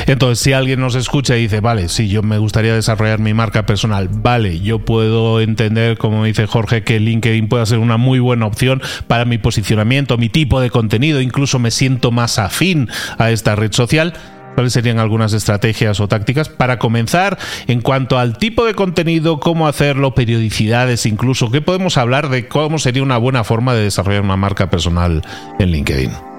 Entonces, 0.07 0.39
si 0.39 0.53
alguien 0.53 0.79
nos 0.79 0.95
escucha 0.95 1.35
y 1.35 1.43
dice, 1.43 1.61
vale, 1.61 1.89
sí, 1.89 2.07
yo 2.07 2.21
me 2.21 2.37
gustaría 2.37 2.75
desarrollar 2.75 3.19
mi 3.19 3.33
marca 3.33 3.65
personal, 3.65 4.07
vale, 4.11 4.59
yo 4.59 4.79
puedo 4.79 5.41
entender, 5.41 5.97
como 5.97 6.23
dice 6.23 6.45
Jorge, 6.45 6.83
que 6.83 6.99
LinkedIn 6.99 7.47
puede 7.47 7.65
ser 7.65 7.79
una 7.79 7.97
muy 7.97 8.19
buena 8.19 8.45
opción 8.45 8.81
para 9.07 9.25
mi 9.25 9.37
posicionamiento, 9.37 10.17
mi 10.17 10.29
tipo 10.29 10.61
de 10.61 10.69
contenido, 10.69 11.21
incluso 11.21 11.59
me 11.59 11.71
siento 11.71 12.11
más 12.11 12.37
afín 12.37 12.89
a 13.17 13.31
esta 13.31 13.55
red 13.55 13.71
social. 13.71 14.13
¿Cuáles 14.53 14.71
serían 14.71 14.99
algunas 14.99 15.33
estrategias 15.33 15.99
o 15.99 16.07
tácticas 16.07 16.47
para 16.47 16.79
comenzar 16.79 17.37
en 17.67 17.81
cuanto 17.81 18.17
al 18.17 18.37
tipo 18.37 18.63
de 18.65 18.73
contenido, 18.73 19.41
cómo 19.41 19.67
hacerlo, 19.67 20.15
periodicidades 20.15 21.05
incluso? 21.05 21.51
¿Qué 21.51 21.61
podemos 21.61 21.97
hablar 21.97 22.29
de 22.29 22.47
cómo 22.47 22.79
sería 22.79 23.03
una 23.03 23.17
buena 23.17 23.43
forma 23.43 23.73
de 23.73 23.83
desarrollar 23.83 24.21
una 24.21 24.37
marca 24.37 24.69
personal 24.69 25.23
en 25.59 25.71
LinkedIn? 25.71 26.34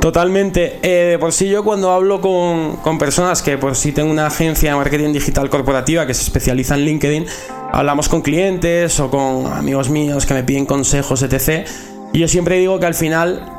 Totalmente. 0.00 0.78
Eh, 0.82 1.10
de 1.10 1.18
por 1.18 1.32
sí 1.32 1.48
yo 1.48 1.64
cuando 1.64 1.90
hablo 1.90 2.20
con, 2.20 2.98
personas 2.98 3.42
que 3.42 3.58
por 3.58 3.74
sí 3.74 3.92
tengo 3.92 4.10
una 4.10 4.26
agencia 4.26 4.70
de 4.70 4.76
marketing 4.76 5.12
digital 5.12 5.50
corporativa 5.50 6.06
que 6.06 6.14
se 6.14 6.22
especializa 6.22 6.74
en 6.74 6.82
LinkedIn, 6.82 7.26
hablamos 7.72 8.08
con 8.08 8.22
clientes 8.22 9.00
o 9.00 9.10
con 9.10 9.52
amigos 9.52 9.90
míos 9.90 10.26
que 10.26 10.34
me 10.34 10.44
piden 10.44 10.66
consejos, 10.66 11.22
etc. 11.22 11.66
Y 12.12 12.20
yo 12.20 12.28
siempre 12.28 12.58
digo 12.58 12.78
que 12.78 12.86
al 12.86 12.94
final 12.94 13.52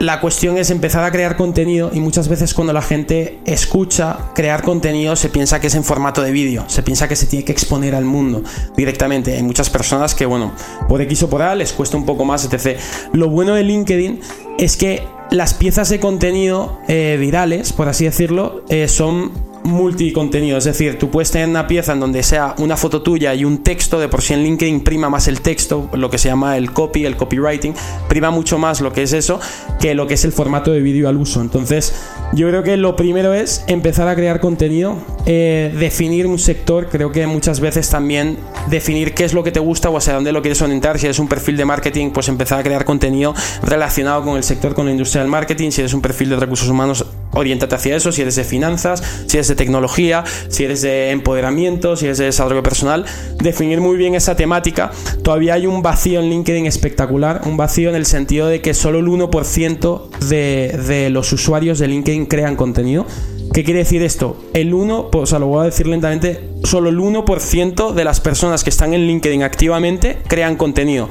la 0.00 0.20
cuestión 0.20 0.56
es 0.58 0.70
empezar 0.70 1.02
a 1.02 1.10
crear 1.10 1.36
contenido 1.36 1.90
y 1.92 1.98
muchas 1.98 2.28
veces 2.28 2.54
cuando 2.54 2.72
la 2.72 2.82
gente 2.82 3.40
escucha 3.44 4.30
crear 4.34 4.62
contenido 4.62 5.16
se 5.16 5.28
piensa 5.28 5.60
que 5.60 5.66
es 5.66 5.74
en 5.74 5.82
formato 5.82 6.22
de 6.22 6.30
vídeo, 6.30 6.64
se 6.68 6.84
piensa 6.84 7.08
que 7.08 7.16
se 7.16 7.26
tiene 7.26 7.44
que 7.44 7.50
exponer 7.50 7.96
al 7.96 8.04
mundo 8.04 8.44
directamente. 8.76 9.34
Hay 9.34 9.42
muchas 9.42 9.68
personas 9.70 10.14
que, 10.14 10.26
bueno, 10.26 10.52
por 10.88 11.02
X 11.02 11.24
o 11.24 11.30
por 11.30 11.42
A 11.42 11.56
les 11.56 11.72
cuesta 11.72 11.96
un 11.96 12.06
poco 12.06 12.24
más, 12.24 12.44
etc. 12.44 12.78
Lo 13.12 13.28
bueno 13.28 13.54
de 13.54 13.64
LinkedIn 13.64 14.20
es 14.58 14.76
que 14.76 15.02
las 15.30 15.54
piezas 15.54 15.88
de 15.88 16.00
contenido 16.00 16.80
eh, 16.88 17.16
virales, 17.18 17.72
por 17.72 17.88
así 17.88 18.04
decirlo, 18.04 18.64
eh, 18.68 18.88
son 18.88 19.47
multicontenido, 19.64 20.58
es 20.58 20.64
decir, 20.64 20.98
tú 20.98 21.10
puedes 21.10 21.30
tener 21.30 21.48
una 21.48 21.66
pieza 21.66 21.92
en 21.92 22.00
donde 22.00 22.22
sea 22.22 22.54
una 22.58 22.76
foto 22.76 23.02
tuya 23.02 23.34
y 23.34 23.44
un 23.44 23.58
texto, 23.58 23.98
de 23.98 24.08
por 24.08 24.22
sí 24.22 24.34
en 24.34 24.42
LinkedIn 24.42 24.82
prima 24.82 25.08
más 25.10 25.28
el 25.28 25.40
texto, 25.40 25.88
lo 25.92 26.10
que 26.10 26.18
se 26.18 26.28
llama 26.28 26.56
el 26.56 26.72
copy, 26.72 27.04
el 27.04 27.16
copywriting, 27.16 27.74
prima 28.08 28.30
mucho 28.30 28.58
más 28.58 28.80
lo 28.80 28.92
que 28.92 29.02
es 29.02 29.12
eso 29.12 29.40
que 29.80 29.94
lo 29.94 30.06
que 30.06 30.14
es 30.14 30.24
el 30.24 30.32
formato 30.32 30.72
de 30.72 30.80
vídeo 30.80 31.08
al 31.08 31.16
uso. 31.16 31.40
Entonces, 31.40 31.94
yo 32.32 32.48
creo 32.48 32.62
que 32.62 32.76
lo 32.76 32.96
primero 32.96 33.34
es 33.34 33.64
empezar 33.68 34.08
a 34.08 34.14
crear 34.14 34.40
contenido, 34.40 34.96
eh, 35.26 35.74
definir 35.78 36.26
un 36.26 36.38
sector, 36.38 36.88
creo 36.88 37.12
que 37.12 37.26
muchas 37.26 37.60
veces 37.60 37.88
también 37.88 38.38
definir 38.68 39.14
qué 39.14 39.24
es 39.24 39.34
lo 39.34 39.42
que 39.44 39.52
te 39.52 39.60
gusta 39.60 39.90
o 39.90 39.96
hacia 39.96 40.14
dónde 40.14 40.32
lo 40.32 40.42
quieres 40.42 40.60
orientar, 40.62 40.98
si 40.98 41.06
eres 41.06 41.18
un 41.18 41.28
perfil 41.28 41.56
de 41.56 41.64
marketing, 41.64 42.10
pues 42.10 42.28
empezar 42.28 42.58
a 42.60 42.62
crear 42.62 42.84
contenido 42.84 43.34
relacionado 43.62 44.22
con 44.24 44.36
el 44.36 44.42
sector, 44.42 44.74
con 44.74 44.86
la 44.86 44.92
industria 44.92 45.22
del 45.22 45.30
marketing, 45.30 45.70
si 45.70 45.80
eres 45.80 45.94
un 45.94 46.00
perfil 46.00 46.30
de 46.30 46.36
recursos 46.36 46.68
humanos, 46.68 47.04
orientate 47.38 47.74
hacia 47.74 47.96
eso, 47.96 48.12
si 48.12 48.22
eres 48.22 48.36
de 48.36 48.44
finanzas, 48.44 49.02
si 49.26 49.36
eres 49.36 49.48
de 49.48 49.54
tecnología, 49.54 50.24
si 50.48 50.64
eres 50.64 50.82
de 50.82 51.10
empoderamiento, 51.10 51.96
si 51.96 52.06
eres 52.06 52.18
de 52.18 52.26
desarrollo 52.26 52.62
personal, 52.62 53.04
definir 53.42 53.80
muy 53.80 53.96
bien 53.96 54.14
esa 54.14 54.36
temática. 54.36 54.90
Todavía 55.22 55.54
hay 55.54 55.66
un 55.66 55.82
vacío 55.82 56.20
en 56.20 56.28
LinkedIn 56.28 56.66
espectacular, 56.66 57.42
un 57.46 57.56
vacío 57.56 57.88
en 57.88 57.96
el 57.96 58.06
sentido 58.06 58.48
de 58.48 58.60
que 58.60 58.74
solo 58.74 58.98
el 58.98 59.06
1% 59.06 60.10
de, 60.28 60.78
de 60.86 61.10
los 61.10 61.32
usuarios 61.32 61.78
de 61.78 61.88
LinkedIn 61.88 62.26
crean 62.26 62.56
contenido. 62.56 63.06
¿Qué 63.52 63.64
quiere 63.64 63.80
decir 63.80 64.02
esto? 64.02 64.36
El 64.52 64.74
1, 64.74 65.08
pues, 65.10 65.22
o 65.22 65.26
sea, 65.26 65.38
lo 65.38 65.46
voy 65.46 65.62
a 65.62 65.64
decir 65.64 65.86
lentamente, 65.86 66.40
solo 66.64 66.90
el 66.90 66.98
1% 66.98 67.92
de 67.92 68.04
las 68.04 68.20
personas 68.20 68.62
que 68.62 68.70
están 68.70 68.94
en 68.94 69.06
LinkedIn 69.06 69.42
activamente 69.42 70.18
crean 70.28 70.56
contenido. 70.56 71.08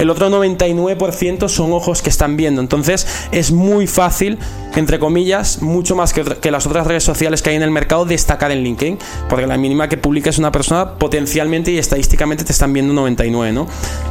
El 0.00 0.08
otro 0.08 0.30
99% 0.30 1.48
son 1.48 1.72
ojos 1.72 2.00
que 2.00 2.08
están 2.08 2.38
viendo. 2.38 2.62
Entonces 2.62 3.06
es 3.32 3.52
muy 3.52 3.86
fácil, 3.86 4.38
entre 4.74 4.98
comillas, 4.98 5.60
mucho 5.60 5.94
más 5.94 6.14
que, 6.14 6.50
las 6.50 6.66
otras 6.66 6.86
redes 6.86 7.04
sociales 7.04 7.42
que 7.42 7.50
hay 7.50 7.56
en 7.56 7.62
el 7.62 7.70
mercado, 7.70 8.06
destacar 8.06 8.50
en 8.50 8.64
LinkedIn. 8.64 8.98
Porque 9.28 9.46
la 9.46 9.58
mínima 9.58 9.90
que 9.90 9.98
publiques 9.98 10.38
una 10.38 10.50
persona, 10.50 10.94
potencialmente 10.94 11.70
y 11.70 11.76
estadísticamente 11.76 12.44
te 12.44 12.52
están 12.52 12.72
viendo 12.72 12.94
99, 12.94 13.52
¿no? 13.52 13.66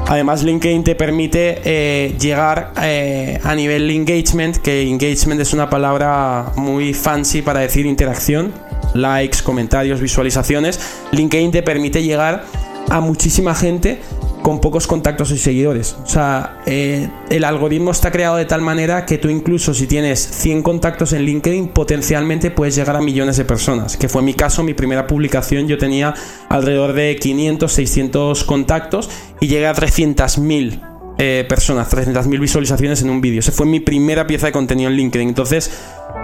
Además, 0.08 0.44
LinkedIn 0.44 0.84
te 0.84 0.94
permite 0.94 1.60
eh, 1.66 2.16
llegar 2.20 2.72
eh, 2.84 3.40
a 3.44 3.56
nivel 3.56 3.90
engagement, 3.90 4.58
que 4.58 4.84
engagement 4.84 5.42
es 5.42 5.54
una 5.54 5.72
palabra 5.72 6.52
muy 6.56 6.94
fancy 6.94 7.42
para 7.42 7.62
decir 7.62 7.88
interacción, 7.88 8.54
likes, 8.94 9.40
comentarios, 9.44 10.02
visualizaciones. 10.02 10.80
LinkedIn 11.14 11.50
te 11.50 11.64
permite 11.64 12.04
llegar 12.04 12.46
a 12.92 13.00
muchísima 13.00 13.56
gente 13.56 14.00
con 14.50 14.60
pocos 14.60 14.88
contactos 14.88 15.30
y 15.30 15.38
seguidores. 15.38 15.96
O 16.04 16.10
sea, 16.10 16.64
eh, 16.66 17.08
el 17.30 17.44
algoritmo 17.44 17.92
está 17.92 18.10
creado 18.10 18.36
de 18.38 18.46
tal 18.46 18.62
manera 18.62 19.06
que 19.06 19.20
tú 19.20 19.30
incluso 19.30 19.76
si 19.76 19.86
tienes 19.86 20.20
100 20.20 20.64
contactos 20.64 21.14
en 21.14 21.22
LinkedIn, 21.22 21.68
potencialmente 21.68 22.50
puedes 22.50 22.76
llegar 22.76 22.96
a 22.96 23.00
millones 23.00 23.38
de 23.38 23.46
personas. 23.46 23.96
Que 23.96 24.10
fue 24.10 24.24
mi 24.24 24.34
caso, 24.34 24.64
mi 24.64 24.74
primera 24.74 25.06
publicación 25.06 25.68
yo 25.68 25.78
tenía 25.78 26.16
alrededor 26.50 26.94
de 26.94 27.16
500, 27.18 27.72
600 27.72 28.44
contactos 28.44 29.12
y 29.40 29.50
llegué 29.50 29.68
a 29.68 29.76
300.000 29.76 30.80
eh, 31.20 31.46
personas, 31.48 31.88
300.000 31.94 32.40
visualizaciones 32.40 33.04
en 33.04 33.12
un 33.12 33.22
vídeo. 33.22 33.42
Esa 33.42 33.52
fue 33.52 33.68
mi 33.68 33.80
primera 33.80 34.26
pieza 34.26 34.48
de 34.48 34.52
contenido 34.52 34.90
en 34.90 34.96
LinkedIn. 34.96 35.30
Entonces, 35.30 35.70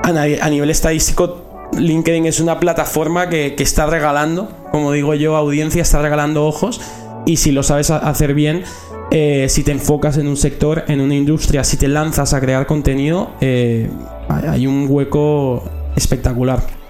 a, 0.02 0.50
nivel 0.50 0.72
estadístico, 0.72 1.70
LinkedIn 1.78 2.26
es 2.26 2.40
una 2.40 2.60
plataforma 2.60 3.30
que, 3.30 3.54
que 3.54 3.62
está 3.62 3.86
regalando, 3.86 4.50
como 4.72 4.92
digo 4.92 5.14
yo, 5.14 5.36
audiencia, 5.36 5.84
está 5.84 6.02
regalando 6.02 6.44
ojos 6.48 6.82
y 7.26 7.38
si 7.38 7.52
lo 7.52 7.64
sabes 7.64 7.92
hacer 7.92 8.34
bien, 8.34 8.64
eh, 9.12 9.48
si 9.50 9.64
te 9.64 9.72
enfocas 9.72 10.18
en 10.18 10.28
un 10.28 10.38
sector, 10.38 10.84
en 10.88 11.02
una 11.02 11.16
industria, 11.16 11.64
si 11.64 11.78
te 11.78 11.88
lanzas 11.88 12.34
a 12.34 12.42
crear 12.42 12.66
contenido, 12.66 13.32
eh, 13.42 13.90
hay 14.30 14.68
un 14.68 14.88
hueco 14.90 15.64
espectacular. 15.96 16.85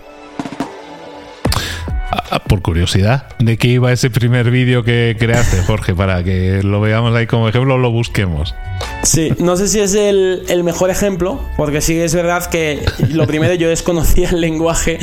Ah, 2.32 2.40
por 2.40 2.62
curiosidad, 2.62 3.28
¿de 3.40 3.58
qué 3.58 3.68
iba 3.68 3.92
ese 3.92 4.10
primer 4.10 4.52
vídeo 4.52 4.84
que 4.84 5.16
creaste, 5.20 5.62
Jorge? 5.64 5.94
Para 5.94 6.24
que 6.24 6.62
lo 6.64 6.80
veamos 6.82 7.16
ahí 7.16 7.28
como 7.28 7.50
ejemplo, 7.50 7.78
lo 7.78 7.92
busquemos. 7.92 8.56
Sí, 9.04 9.32
no 9.40 9.58
sé 9.58 9.68
si 9.68 9.80
es 9.80 9.94
el, 9.96 10.44
el, 10.48 10.64
mejor 10.64 10.90
ejemplo, 10.90 11.42
porque 11.58 11.82
sí 11.82 12.00
es 12.00 12.16
verdad 12.16 12.46
que 12.50 12.84
lo 13.10 13.28
primero 13.28 13.54
yo 13.54 13.70
desconocía 13.70 14.30
el 14.30 14.42
lenguaje 14.42 14.98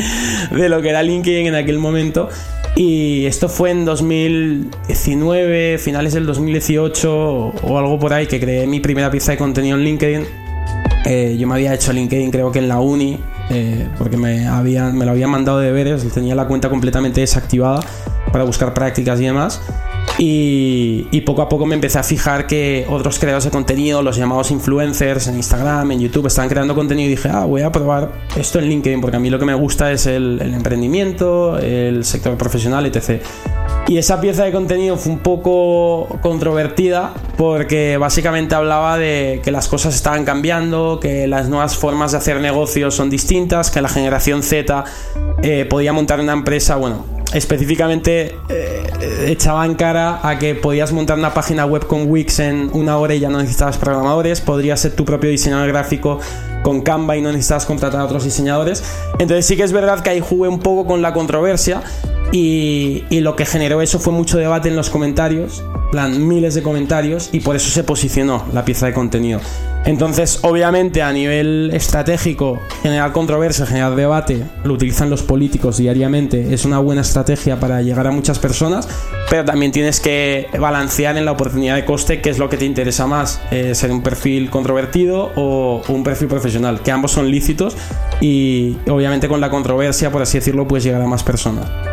de 0.50 0.68
lo 0.68 0.82
que 0.82 0.90
era 0.90 1.02
LinkedIn 1.02 1.46
en 1.46 1.54
aquel 1.54 1.78
momento 1.78 2.28
y 2.74 3.26
esto 3.26 3.48
fue 3.50 3.70
en 3.70 3.84
2019, 3.84 5.78
finales 5.78 6.14
del 6.14 6.24
2018 6.24 7.12
o, 7.14 7.78
algo 7.78 7.98
por 7.98 8.14
ahí, 8.14 8.26
que 8.26 8.40
creé 8.40 8.66
mi 8.66 8.80
primera 8.80 9.10
pieza 9.10 9.32
de 9.32 9.38
contenido 9.38 9.76
en 9.76 9.84
LinkedIn. 9.84 10.24
Eh, 11.04 11.36
yo 11.38 11.46
me 11.48 11.54
había 11.54 11.74
hecho 11.74 11.92
LinkedIn 11.92 12.30
creo 12.30 12.50
que 12.50 12.60
en 12.60 12.68
la 12.68 12.80
uni, 12.80 13.18
eh, 13.52 13.88
porque 13.98 14.16
me, 14.16 14.46
habían, 14.46 14.96
me 14.96 15.04
lo 15.04 15.10
habían 15.10 15.30
mandado 15.30 15.58
de 15.58 15.66
deberes, 15.66 16.10
tenía 16.12 16.34
la 16.34 16.46
cuenta 16.46 16.70
completamente 16.70 17.20
desactivada 17.20 17.80
para 18.32 18.44
buscar 18.44 18.72
prácticas 18.72 19.20
y 19.20 19.24
demás. 19.24 19.60
Y, 20.18 21.20
poco 21.22 21.42
a 21.42 21.48
poco 21.48 21.66
me 21.66 21.74
empecé 21.74 21.98
a 21.98 22.02
fijar 22.02 22.46
que 22.46 22.84
otros 22.88 23.18
creadores 23.18 23.44
de 23.44 23.50
contenido, 23.50 24.02
los 24.02 24.16
llamados 24.16 24.50
influencers 24.50 25.28
en 25.28 25.36
Instagram, 25.36 25.92
en 25.92 26.00
YouTube, 26.00 26.26
estaban 26.26 26.48
creando 26.48 26.74
contenido 26.74 27.08
y 27.08 27.10
dije, 27.10 27.28
ah, 27.32 27.44
voy 27.44 27.62
a 27.62 27.70
probar 27.70 28.12
esto 28.36 28.58
en 28.58 28.66
LinkedIn 28.66 29.00
porque 29.00 29.16
a 29.16 29.20
mí 29.20 29.30
lo 29.30 29.38
que 29.38 29.44
me 29.44 29.54
gusta 29.54 29.92
es 29.92 30.06
el, 30.06 30.40
emprendimiento, 30.40 31.58
el 31.58 32.04
sector 32.04 32.36
profesional, 32.36 32.86
etc. 32.86 33.22
Y 33.88 33.98
esa 33.98 34.20
pieza 34.20 34.44
de 34.44 34.52
contenido 34.52 34.96
fue 34.96 35.12
un 35.12 35.18
poco 35.18 36.06
controvertida 36.22 37.12
porque 37.36 37.96
básicamente 37.98 38.54
hablaba 38.54 38.96
de 38.96 39.40
que 39.44 39.50
las 39.50 39.68
cosas 39.68 39.94
estaban 39.94 40.24
cambiando, 40.24 40.98
que 41.00 41.26
las 41.26 41.48
nuevas 41.48 41.76
formas 41.76 42.12
de 42.12 42.18
hacer 42.18 42.40
negocios 42.40 42.94
son 42.94 43.10
distintas, 43.10 43.70
que 43.70 43.82
la 43.82 43.88
generación 43.88 44.42
Z 44.42 44.84
eh, 45.42 45.66
podía 45.68 45.92
montar 45.92 46.20
una 46.20 46.32
empresa, 46.32 46.76
bueno, 46.76 47.04
específicamente 47.34 48.36
eh, 48.48 49.26
echaba 49.26 49.66
en 49.66 49.74
cara 49.74 50.20
a 50.22 50.38
que 50.38 50.54
podías 50.54 50.92
montar 50.92 51.18
una 51.18 51.34
página 51.34 51.66
web 51.66 51.86
con 51.86 52.08
Wix 52.08 52.38
en 52.38 52.70
una 52.72 52.98
hora 52.98 53.14
y 53.14 53.20
ya 53.20 53.28
no 53.28 53.38
necesitabas 53.38 53.78
programadores, 53.78 54.40
podrías 54.40 54.80
ser 54.80 54.92
tu 54.92 55.04
propio 55.04 55.28
diseñador 55.30 55.68
gráfico 55.68 56.20
con 56.62 56.82
Canva 56.82 57.16
y 57.16 57.22
no 57.22 57.30
necesitabas 57.30 57.66
contratar 57.66 58.00
a 58.00 58.04
otros 58.04 58.24
diseñadores. 58.24 58.82
Entonces 59.18 59.46
sí 59.46 59.56
que 59.56 59.62
es 59.62 59.72
verdad 59.72 60.00
que 60.00 60.10
ahí 60.10 60.20
jugué 60.20 60.48
un 60.48 60.60
poco 60.60 60.86
con 60.86 61.02
la 61.02 61.12
controversia 61.12 61.82
y, 62.32 63.04
lo 63.20 63.36
que 63.36 63.44
generó 63.44 63.82
eso 63.82 63.98
fue 63.98 64.12
mucho 64.12 64.38
debate 64.38 64.68
en 64.68 64.76
los 64.76 64.90
comentarios 64.90 65.62
plan 65.92 66.26
miles 66.26 66.54
de 66.54 66.62
comentarios 66.62 67.28
y 67.30 67.38
por 67.38 67.54
eso 67.54 67.70
se 67.70 67.84
posicionó 67.84 68.44
la 68.52 68.64
pieza 68.64 68.86
de 68.86 68.94
contenido. 68.94 69.40
Entonces, 69.84 70.38
obviamente, 70.42 71.02
a 71.02 71.12
nivel 71.12 71.70
estratégico, 71.74 72.60
generar 72.82 73.12
controversia, 73.12 73.66
generar 73.66 73.94
debate, 73.96 74.44
lo 74.64 74.74
utilizan 74.74 75.10
los 75.10 75.22
políticos 75.22 75.76
diariamente, 75.76 76.54
es 76.54 76.64
una 76.64 76.78
buena 76.78 77.00
estrategia 77.00 77.58
para 77.58 77.82
llegar 77.82 78.06
a 78.06 78.12
muchas 78.12 78.38
personas, 78.38 78.88
pero 79.28 79.44
también 79.44 79.72
tienes 79.72 80.00
que 80.00 80.46
balancear 80.58 81.16
en 81.16 81.24
la 81.24 81.32
oportunidad 81.32 81.74
de 81.74 81.84
coste 81.84 82.20
qué 82.20 82.30
es 82.30 82.38
lo 82.38 82.48
que 82.48 82.56
te 82.56 82.64
interesa 82.64 83.06
más, 83.06 83.40
eh, 83.50 83.74
ser 83.74 83.90
un 83.90 84.02
perfil 84.02 84.50
controvertido 84.50 85.32
o 85.34 85.82
un 85.88 86.04
perfil 86.04 86.28
profesional, 86.28 86.80
que 86.80 86.92
ambos 86.92 87.10
son 87.10 87.28
lícitos 87.30 87.76
y 88.20 88.76
obviamente 88.88 89.28
con 89.28 89.40
la 89.40 89.50
controversia, 89.50 90.12
por 90.12 90.22
así 90.22 90.38
decirlo, 90.38 90.66
puedes 90.66 90.84
llegar 90.84 91.02
a 91.02 91.06
más 91.06 91.24
personas 91.24 91.91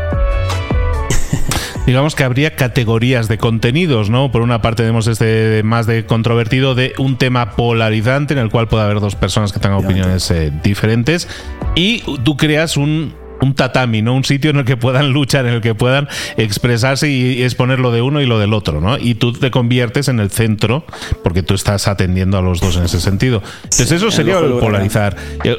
digamos 1.86 2.16
que 2.16 2.24
habría 2.24 2.56
categorías 2.56 3.28
de 3.28 3.38
contenidos, 3.38 4.10
¿no? 4.10 4.32
Por 4.32 4.42
una 4.42 4.62
parte 4.62 4.84
tenemos 4.84 5.08
este 5.08 5.64
más 5.64 5.88
de 5.88 6.06
controvertido 6.06 6.76
de 6.76 6.94
un 6.98 7.18
tema 7.18 7.52
polarizante 7.52 8.34
en 8.34 8.40
el 8.40 8.50
cual 8.50 8.68
puede 8.68 8.84
haber 8.84 9.00
dos 9.00 9.16
personas 9.16 9.52
que 9.52 9.60
tengan 9.60 9.84
opiniones 9.84 10.30
eh, 10.32 10.52
diferentes 10.64 11.28
y 11.76 12.04
tú 12.24 12.38
creas 12.38 12.78
un 12.78 13.14
un 13.42 13.54
tatami, 13.56 14.02
¿no? 14.02 14.14
Un 14.14 14.24
sitio 14.24 14.52
en 14.52 14.58
el 14.58 14.66
que 14.66 14.78
puedan 14.78 15.10
luchar, 15.14 15.46
en 15.46 15.56
el 15.56 15.62
que 15.62 15.76
puedan 15.76 16.08
expresarse 16.38 17.10
y 17.10 17.44
exponer 17.44 17.80
lo 17.80 17.92
de 17.92 18.02
uno 18.02 18.22
y 18.22 18.26
lo 18.26 18.40
del 18.40 18.54
otro, 18.54 18.82
¿no? 18.82 18.98
Y 18.98 19.16
tú 19.16 19.34
te 19.34 19.52
conviertes 19.52 20.08
en 20.08 20.20
el 20.20 20.30
centro, 20.32 20.86
porque 21.24 21.44
tú 21.44 21.54
estás 21.54 21.88
atendiendo 21.88 22.38
a 22.38 22.42
los 22.42 22.60
dos 22.60 22.78
en 22.78 22.84
ese 22.84 23.00
sentido. 23.00 23.42
Entonces, 23.64 23.92
eso 23.92 24.12
sería 24.12 24.40
polarizar. 24.40 25.16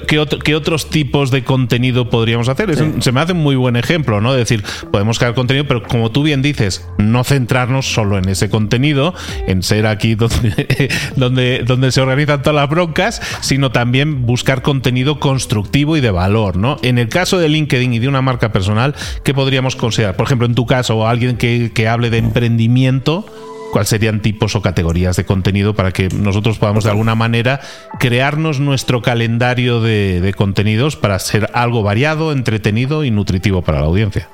¿Qué, 0.06 0.54
otros 0.54 0.90
tipos 0.90 1.30
de 1.30 1.44
contenido 1.44 2.10
podríamos 2.10 2.49
hacer? 2.49 2.70
se 3.00 3.12
me 3.12 3.20
hace 3.20 3.32
un 3.32 3.38
muy 3.38 3.56
buen 3.56 3.76
ejemplo, 3.76 4.20
¿no? 4.20 4.32
Es 4.32 4.38
decir, 4.38 4.64
podemos 4.90 5.18
crear 5.18 5.34
contenido, 5.34 5.66
pero 5.66 5.82
como 5.82 6.10
tú 6.10 6.22
bien 6.22 6.42
dices, 6.42 6.87
no 6.99 7.25
centrarnos 7.25 7.92
solo 7.92 8.18
en 8.18 8.28
ese 8.28 8.50
contenido, 8.50 9.14
en 9.46 9.62
ser 9.62 9.87
aquí 9.87 10.14
donde, 10.16 10.90
donde, 11.16 11.62
donde 11.64 11.92
se 11.92 12.00
organizan 12.00 12.42
todas 12.42 12.56
las 12.56 12.68
broncas, 12.68 13.22
sino 13.40 13.72
también 13.72 14.26
buscar 14.26 14.62
contenido 14.62 15.18
constructivo 15.20 15.96
y 15.96 16.00
de 16.00 16.10
valor, 16.10 16.56
¿no? 16.56 16.78
En 16.82 16.99
el 16.99 17.08
caso 17.08 17.38
de 17.38 17.49
LinkedIn, 17.49 17.70
y 17.79 17.99
de 17.99 18.09
una 18.09 18.23
marca 18.23 18.53
personal, 18.53 18.95
¿qué 19.23 19.35
podríamos 19.35 19.77
considerar? 19.77 20.17
Por 20.17 20.27
ejemplo, 20.27 20.47
en 20.47 20.55
tu 20.55 20.67
caso, 20.67 20.97
o 20.97 21.07
alguien 21.07 21.37
que, 21.37 21.89
hable 21.89 22.11
de 22.11 22.19
emprendimiento, 22.19 23.25
cuáles 23.73 23.89
serían 23.89 24.21
tipos 24.21 24.57
o 24.57 24.62
categorías 24.62 25.17
de 25.17 25.25
contenido 25.25 25.75
para 25.75 25.93
que 25.93 26.09
nosotros 26.09 26.59
podamos 26.59 26.85
de 26.85 26.91
alguna 26.91 27.15
manera 27.15 27.61
crearnos 27.99 28.59
nuestro 28.61 29.03
calendario 29.03 29.81
de 29.81 30.35
contenidos 30.37 30.97
para 30.97 31.19
ser 31.19 31.49
algo 31.55 31.83
variado, 31.83 32.33
entretenido 32.33 33.05
y 33.05 33.11
nutritivo 33.11 33.62
para 33.62 33.81
la 33.81 33.87
audiencia. 33.87 34.29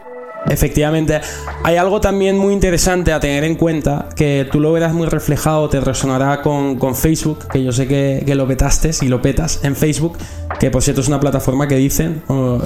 Efectivamente, 0.48 1.20
hay 1.64 1.76
algo 1.76 2.00
también 2.00 2.38
muy 2.38 2.54
interesante 2.54 3.12
a 3.12 3.20
tener 3.20 3.44
en 3.44 3.56
cuenta, 3.56 4.08
que 4.14 4.46
tú 4.50 4.60
lo 4.60 4.72
verás 4.72 4.94
muy 4.94 5.06
reflejado, 5.08 5.68
te 5.68 5.80
resonará 5.80 6.42
con, 6.42 6.78
Facebook, 6.94 7.48
que 7.48 7.62
yo 7.62 7.72
sé 7.72 7.88
que, 7.88 8.34
lo 8.36 8.46
petaste 8.46 8.90
y 9.02 9.08
lo 9.08 9.22
petas 9.22 9.60
en 9.64 9.74
Facebook, 9.74 10.18
que 10.60 10.70
por 10.70 10.82
cierto 10.82 11.00
es 11.00 11.08
una 11.08 11.18
plataforma 11.18 11.66
que 11.66 11.76
dicen 11.76 12.22
eh, 12.28 12.58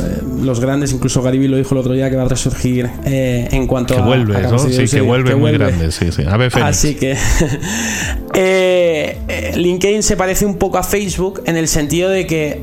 los 0.42 0.60
grandes, 0.60 0.92
incluso 0.92 1.22
Gariby 1.22 1.48
lo 1.48 1.56
dijo 1.56 1.74
el 1.74 1.78
otro 1.78 1.92
día, 1.92 2.10
que 2.10 2.16
va 2.16 2.22
a 2.22 2.28
resurgir 2.28 2.90
eh, 3.04 3.48
en 3.50 3.66
cuanto 3.66 3.94
que 3.94 4.00
Vuelve, 4.00 4.42
¿no? 4.42 4.58
Sí, 4.58 4.86
que 4.86 5.00
vuelve 5.00 5.34
muy 5.36 5.52
grande, 5.52 5.90
sí, 5.92 6.10
sí. 6.12 6.24
Así 6.62 6.96
que 6.96 7.16
eh, 8.34 9.52
LinkedIn 9.56 10.02
se 10.02 10.16
parece 10.16 10.44
un 10.44 10.56
poco 10.56 10.78
a 10.78 10.82
Facebook 10.82 11.42
en 11.46 11.56
el 11.56 11.68
sentido 11.68 12.10
de 12.10 12.26
que, 12.26 12.60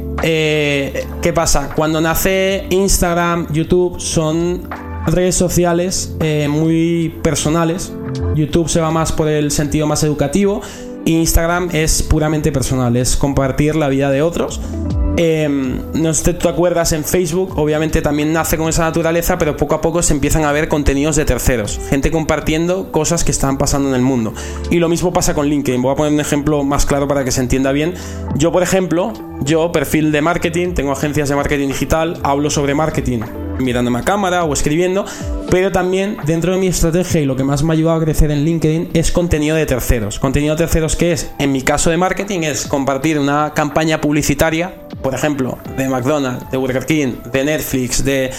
¿qué 1.22 1.34
pasa? 1.34 1.70
Cuando 1.76 2.02
nace 2.02 2.66
Instagram, 2.70 3.48
YouTube, 3.52 4.00
son 4.00 4.68
redes 5.08 5.36
sociales 5.36 6.16
eh, 6.20 6.48
muy 6.50 7.14
personales. 7.24 7.94
YouTube 8.36 8.70
se 8.70 8.80
va 8.80 8.92
más 8.92 9.12
por 9.12 9.28
el 9.28 9.52
sentido 9.52 9.88
más 9.88 10.04
educativo. 10.04 10.62
Instagram 11.06 11.70
es 11.72 12.04
puramente 12.04 12.52
personal, 12.52 12.96
es 12.98 13.16
compartir 13.16 13.76
la 13.76 13.88
vida 13.88 14.12
de 14.12 14.22
otros. 14.22 14.60
Em, 15.20 15.82
no 15.94 16.14
sé 16.14 16.24
si 16.24 16.34
tú 16.34 16.40
te 16.44 16.50
acuerdas 16.50 16.92
en 16.92 17.04
Facebook, 17.04 17.58
obviamente 17.58 18.04
también 18.04 18.32
nace 18.32 18.56
con 18.56 18.70
esa 18.70 18.84
naturaleza, 18.84 19.40
pero 19.40 19.58
poco 19.58 19.74
a 19.74 19.82
poco 19.82 20.04
se 20.04 20.14
empiezan 20.14 20.46
a 20.46 20.52
ver 20.52 20.68
contenidos 20.68 21.16
de 21.16 21.26
terceros, 21.26 21.80
gente 21.90 22.12
compartiendo 22.12 22.92
cosas 22.92 23.24
que 23.24 23.32
están 23.32 23.58
pasando 23.58 23.90
en 23.90 23.96
el 23.96 24.04
mundo. 24.04 24.36
Y 24.70 24.78
lo 24.78 24.90
mismo 24.90 25.12
pasa 25.12 25.34
con 25.34 25.48
LinkedIn. 25.48 25.82
Voy 25.82 25.94
a 25.94 25.96
poner 25.96 26.14
un 26.14 26.20
ejemplo 26.20 26.64
más 26.64 26.86
claro 26.86 27.08
para 27.08 27.24
que 27.26 27.32
se 27.32 27.42
entienda 27.42 27.72
bien. 27.72 27.96
Yo, 28.36 28.52
por 28.52 28.62
ejemplo, 28.62 29.12
yo, 29.42 29.72
perfil 29.72 30.12
de 30.12 30.22
marketing, 30.22 30.74
tengo 30.74 30.92
agencias 30.92 31.30
de 31.30 31.36
marketing 31.36 31.70
digital, 31.70 32.20
hablo 32.24 32.52
sobre 32.52 32.76
marketing 32.76 33.22
mirándome 33.60 34.00
a 34.00 34.04
cámara 34.04 34.44
o 34.44 34.54
escribiendo, 34.54 35.06
pero 35.50 35.72
también 35.72 36.18
dentro 36.26 36.54
de 36.54 36.60
mi 36.60 36.68
estrategia 36.68 37.22
y 37.22 37.26
lo 37.26 37.36
que 37.36 37.44
más 37.44 37.64
me 37.64 37.72
ha 37.72 37.74
ayudado 37.74 37.98
a 37.98 38.04
crecer 38.04 38.32
en 38.32 38.44
LinkedIn 38.44 38.90
es 38.94 39.12
contenido 39.12 39.56
de 39.56 39.66
terceros. 39.66 40.20
Contenido 40.20 40.56
de 40.56 40.60
terceros 40.60 40.96
que 40.96 41.12
es, 41.12 41.32
en 41.40 41.52
mi 41.52 41.62
caso 41.62 41.90
de 41.90 41.98
marketing, 41.98 42.42
es 42.42 42.68
compartir 42.68 43.20
una 43.20 43.54
campaña 43.54 44.02
publicitaria, 44.02 44.74
por 45.08 45.16
ejemplo, 45.16 45.58
de 45.78 45.88
McDonald's, 45.88 46.52
de 46.52 46.58
Burger 46.58 46.86
King, 46.86 47.14
de 47.32 47.46
Netflix, 47.46 48.04
de 48.04 48.30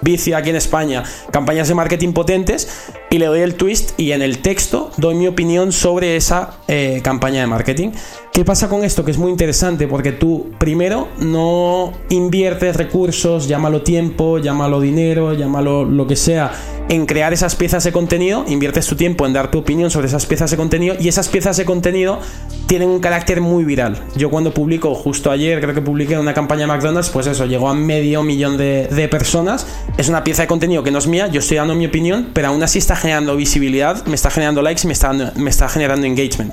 Bici 0.00 0.32
aquí 0.32 0.50
en 0.50 0.56
España, 0.56 1.04
campañas 1.30 1.68
de 1.68 1.76
marketing 1.76 2.14
potentes 2.14 2.90
y 3.10 3.18
le 3.18 3.26
doy 3.26 3.42
el 3.42 3.54
twist 3.54 3.92
y 3.96 4.10
en 4.10 4.22
el 4.22 4.38
texto 4.38 4.90
doy 4.96 5.14
mi 5.14 5.28
opinión 5.28 5.70
sobre 5.70 6.16
esa 6.16 6.54
eh, 6.66 7.00
campaña 7.04 7.42
de 7.42 7.46
marketing. 7.46 7.92
¿Qué 8.36 8.44
pasa 8.44 8.68
con 8.68 8.84
esto? 8.84 9.02
Que 9.02 9.12
es 9.12 9.16
muy 9.16 9.30
interesante 9.30 9.88
porque 9.88 10.12
tú 10.12 10.50
primero 10.58 11.08
no 11.20 11.94
inviertes 12.10 12.76
recursos, 12.76 13.48
llámalo 13.48 13.80
tiempo, 13.80 14.36
llámalo 14.36 14.78
dinero, 14.78 15.32
llámalo 15.32 15.86
lo 15.86 16.06
que 16.06 16.16
sea, 16.16 16.52
en 16.90 17.06
crear 17.06 17.32
esas 17.32 17.56
piezas 17.56 17.82
de 17.84 17.92
contenido, 17.92 18.44
inviertes 18.46 18.86
tu 18.86 18.94
tiempo 18.94 19.24
en 19.24 19.32
dar 19.32 19.50
tu 19.50 19.60
opinión 19.60 19.90
sobre 19.90 20.08
esas 20.08 20.26
piezas 20.26 20.50
de 20.50 20.58
contenido 20.58 20.96
y 21.00 21.08
esas 21.08 21.28
piezas 21.28 21.56
de 21.56 21.64
contenido 21.64 22.20
tienen 22.66 22.90
un 22.90 23.00
carácter 23.00 23.40
muy 23.40 23.64
viral. 23.64 24.02
Yo 24.16 24.28
cuando 24.28 24.52
publico, 24.52 24.94
justo 24.94 25.30
ayer 25.30 25.58
creo 25.62 25.74
que 25.74 25.80
publiqué 25.80 26.18
una 26.18 26.34
campaña 26.34 26.62
de 26.62 26.66
McDonald's, 26.66 27.08
pues 27.08 27.26
eso, 27.28 27.46
llegó 27.46 27.70
a 27.70 27.74
medio 27.74 28.22
millón 28.22 28.58
de, 28.58 28.86
de 28.88 29.08
personas. 29.08 29.66
Es 29.96 30.10
una 30.10 30.24
pieza 30.24 30.42
de 30.42 30.48
contenido 30.48 30.82
que 30.82 30.90
no 30.90 30.98
es 30.98 31.06
mía, 31.06 31.28
yo 31.28 31.40
estoy 31.40 31.56
dando 31.56 31.74
mi 31.74 31.86
opinión, 31.86 32.32
pero 32.34 32.48
aún 32.48 32.62
así 32.62 32.80
está 32.80 32.96
generando 32.96 33.34
visibilidad, 33.34 34.04
me 34.04 34.14
está 34.14 34.28
generando 34.28 34.60
likes 34.60 34.82
y 34.84 34.88
me 34.88 34.92
está, 34.92 35.12
me 35.12 35.48
está 35.48 35.70
generando 35.70 36.06
engagement. 36.06 36.52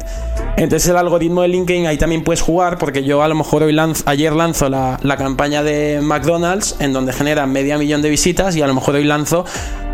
Entonces 0.55 0.87
el 0.89 0.97
algoritmo 0.97 1.41
de 1.41 1.47
LinkedIn 1.47 1.72
ahí 1.87 1.97
también 1.97 2.23
puedes 2.23 2.41
jugar 2.41 2.77
porque 2.77 3.03
yo 3.03 3.23
a 3.23 3.27
lo 3.27 3.35
mejor 3.35 3.63
hoy 3.63 3.73
lanzo, 3.73 4.03
ayer 4.05 4.33
lanzo 4.33 4.69
la, 4.69 4.99
la, 5.01 5.17
campaña 5.17 5.63
de 5.63 5.99
McDonald's 6.01 6.75
en 6.79 6.93
donde 6.93 7.13
genera 7.13 7.45
media 7.45 7.77
millón 7.77 8.01
de 8.01 8.09
visitas 8.09 8.55
y 8.55 8.61
a 8.61 8.67
lo 8.67 8.73
mejor 8.73 8.95
hoy 8.95 9.03
lanzo 9.03 9.45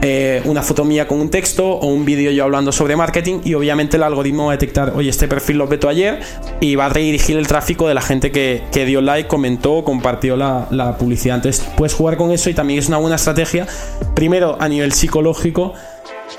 eh, 0.02 0.42
una 0.46 0.62
foto 0.62 0.86
mía 0.86 1.08
con 1.08 1.20
un 1.20 1.30
texto 1.30 1.68
o 1.68 1.88
un 1.88 2.06
vídeo 2.06 2.32
yo 2.32 2.46
hablando 2.46 2.72
sobre 2.72 2.96
marketing 2.96 3.42
y 3.44 3.54
obviamente 3.54 3.98
el 3.98 4.04
algoritmo 4.04 4.46
va 4.46 4.54
a 4.54 4.56
detectar, 4.56 4.94
oye, 4.96 5.10
este 5.10 5.28
perfil 5.28 5.58
lo 5.58 5.68
veto 5.68 5.90
ayer 5.90 6.20
y 6.62 6.76
va 6.76 6.86
a 6.86 6.90
redirigir 6.90 7.38
el 7.38 7.48
tráfico 7.48 7.88
de 7.88 7.94
la 7.94 8.02
gente 8.02 8.32
que, 8.32 8.64
que 8.72 8.86
dio 8.86 9.02
like, 9.02 9.28
comentó 9.28 9.84
compartió 9.84 10.38
la, 10.38 10.68
la 10.72 10.98
publicidad. 10.98 11.38
Entonces 11.38 11.68
puedes 11.76 11.94
jugar 11.94 12.16
con 12.18 12.32
eso 12.32 12.50
y 12.50 12.54
también 12.54 12.80
es 12.80 12.88
una 12.88 12.98
buena 12.98 13.18
estrategia, 13.18 13.68
primero 14.16 14.58
a 14.60 14.70
nivel 14.70 14.94
psicológico, 14.94 15.74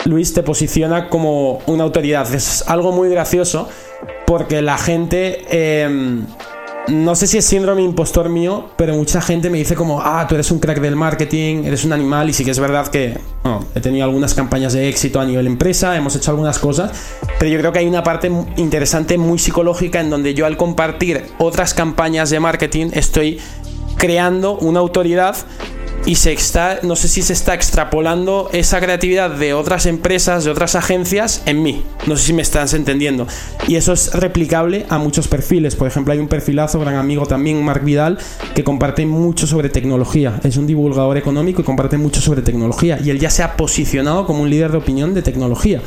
Luis 0.05 0.33
te 0.33 0.43
posiciona 0.43 1.09
como 1.09 1.61
una 1.67 1.85
autoridad. 1.85 2.33
Es 2.35 2.65
algo 2.69 2.93
muy 2.93 3.09
gracioso 3.09 3.69
porque 4.27 4.63
la 4.63 4.79
gente... 4.79 5.45
Em, 5.51 6.27
no 6.89 7.15
sé 7.15 7.27
si 7.27 7.39
es 7.39 7.45
síndrome 7.45 7.83
impostor 7.83 8.29
mío, 8.29 8.71
pero 8.77 8.95
mucha 8.95 9.21
gente 9.21 9.49
me 9.49 9.59
dice 9.59 9.75
como, 9.75 10.01
ah, 10.01 10.27
tú 10.29 10.35
eres 10.35 10.51
un 10.51 10.59
crack 10.59 10.81
del 10.81 10.97
marketing, 10.97 11.65
eres 11.65 11.85
un 11.85 11.93
animal, 11.93 12.29
y 12.29 12.33
sí 12.33 12.45
que 12.45 12.51
es 12.51 12.59
verdad 12.59 12.89
que 12.89 13.19
he 13.75 13.81
tenido 13.81 14.05
algunas 14.05 14.35
campañas 14.35 14.73
de 14.73 14.89
éxito 14.89 15.21
a 15.21 15.25
nivel 15.25 15.47
empresa, 15.47 15.97
hemos 15.97 16.17
hecho 16.17 16.31
algunas 16.33 16.59
cosas, 16.59 16.91
pero 17.39 17.51
yo 17.51 17.59
creo 17.59 17.73
que 17.73 17.81
hay 17.81 17.87
una 17.87 18.03
parte 18.03 18.31
interesante, 18.57 19.19
muy 19.19 19.39
psicológica, 19.39 20.01
en 20.01 20.11
donde 20.11 20.35
yo 20.35 20.47
al 20.47 20.57
compartir 20.57 21.23
otras 21.39 21.75
campañas 21.75 22.31
de 22.31 22.41
marketing 22.41 22.91
estoy 22.93 23.39
creando 23.97 24.57
una 24.57 24.81
autoridad 24.81 25.37
y 26.07 26.15
se 26.17 26.33
está, 26.33 26.81
no 26.83 26.97
sé 26.97 27.09
si 27.09 27.23
se 27.23 27.33
está 27.33 27.55
extrapolando 27.55 28.49
esa 28.53 28.81
creatividad 28.81 29.31
de 29.31 29.55
otras 29.55 29.87
empresas, 29.87 30.45
de 30.45 30.51
otras 30.51 30.75
agencias 30.75 31.43
en 31.47 31.63
mí. 31.63 31.85
No 32.07 32.17
sé 32.17 32.27
si 32.27 32.33
me 32.33 32.43
estás 32.43 32.75
entendiendo. 32.75 33.27
Y 33.69 33.77
eso 33.77 33.93
es 33.93 34.13
replicable 34.15 34.87
a 34.89 34.99
muchos 34.99 35.29
perfiles. 35.29 35.77
Por 35.77 35.87
ejemplo, 35.87 36.13
hay 36.13 36.19
un 36.19 36.29
perfilazo, 36.29 36.81
gran 36.81 36.97
amigo 36.97 37.27
también, 37.27 37.63
Mark 37.63 37.85
Vidal, 37.85 38.19
que 38.55 38.65
comparte 38.65 39.05
mucho 39.07 39.47
sobre 39.47 39.69
tecnología. 39.69 40.41
Es 40.43 40.57
un 40.57 40.67
divulgador 40.67 41.17
económico 41.17 41.63
y 41.63 41.65
comparte 41.65 41.99
mucho 41.99 42.21
sobre 42.21 42.43
tecnología. 42.43 42.99
Y 43.03 43.11
él 43.11 43.19
ya 43.19 43.31
se 43.31 43.43
ha 43.43 43.57
posicionado 43.57 44.27
como 44.27 44.43
un 44.43 44.51
líder 44.51 44.73
de 44.73 44.79
opinión 44.79 45.15
de 45.15 45.23
tecnología. 45.23 45.81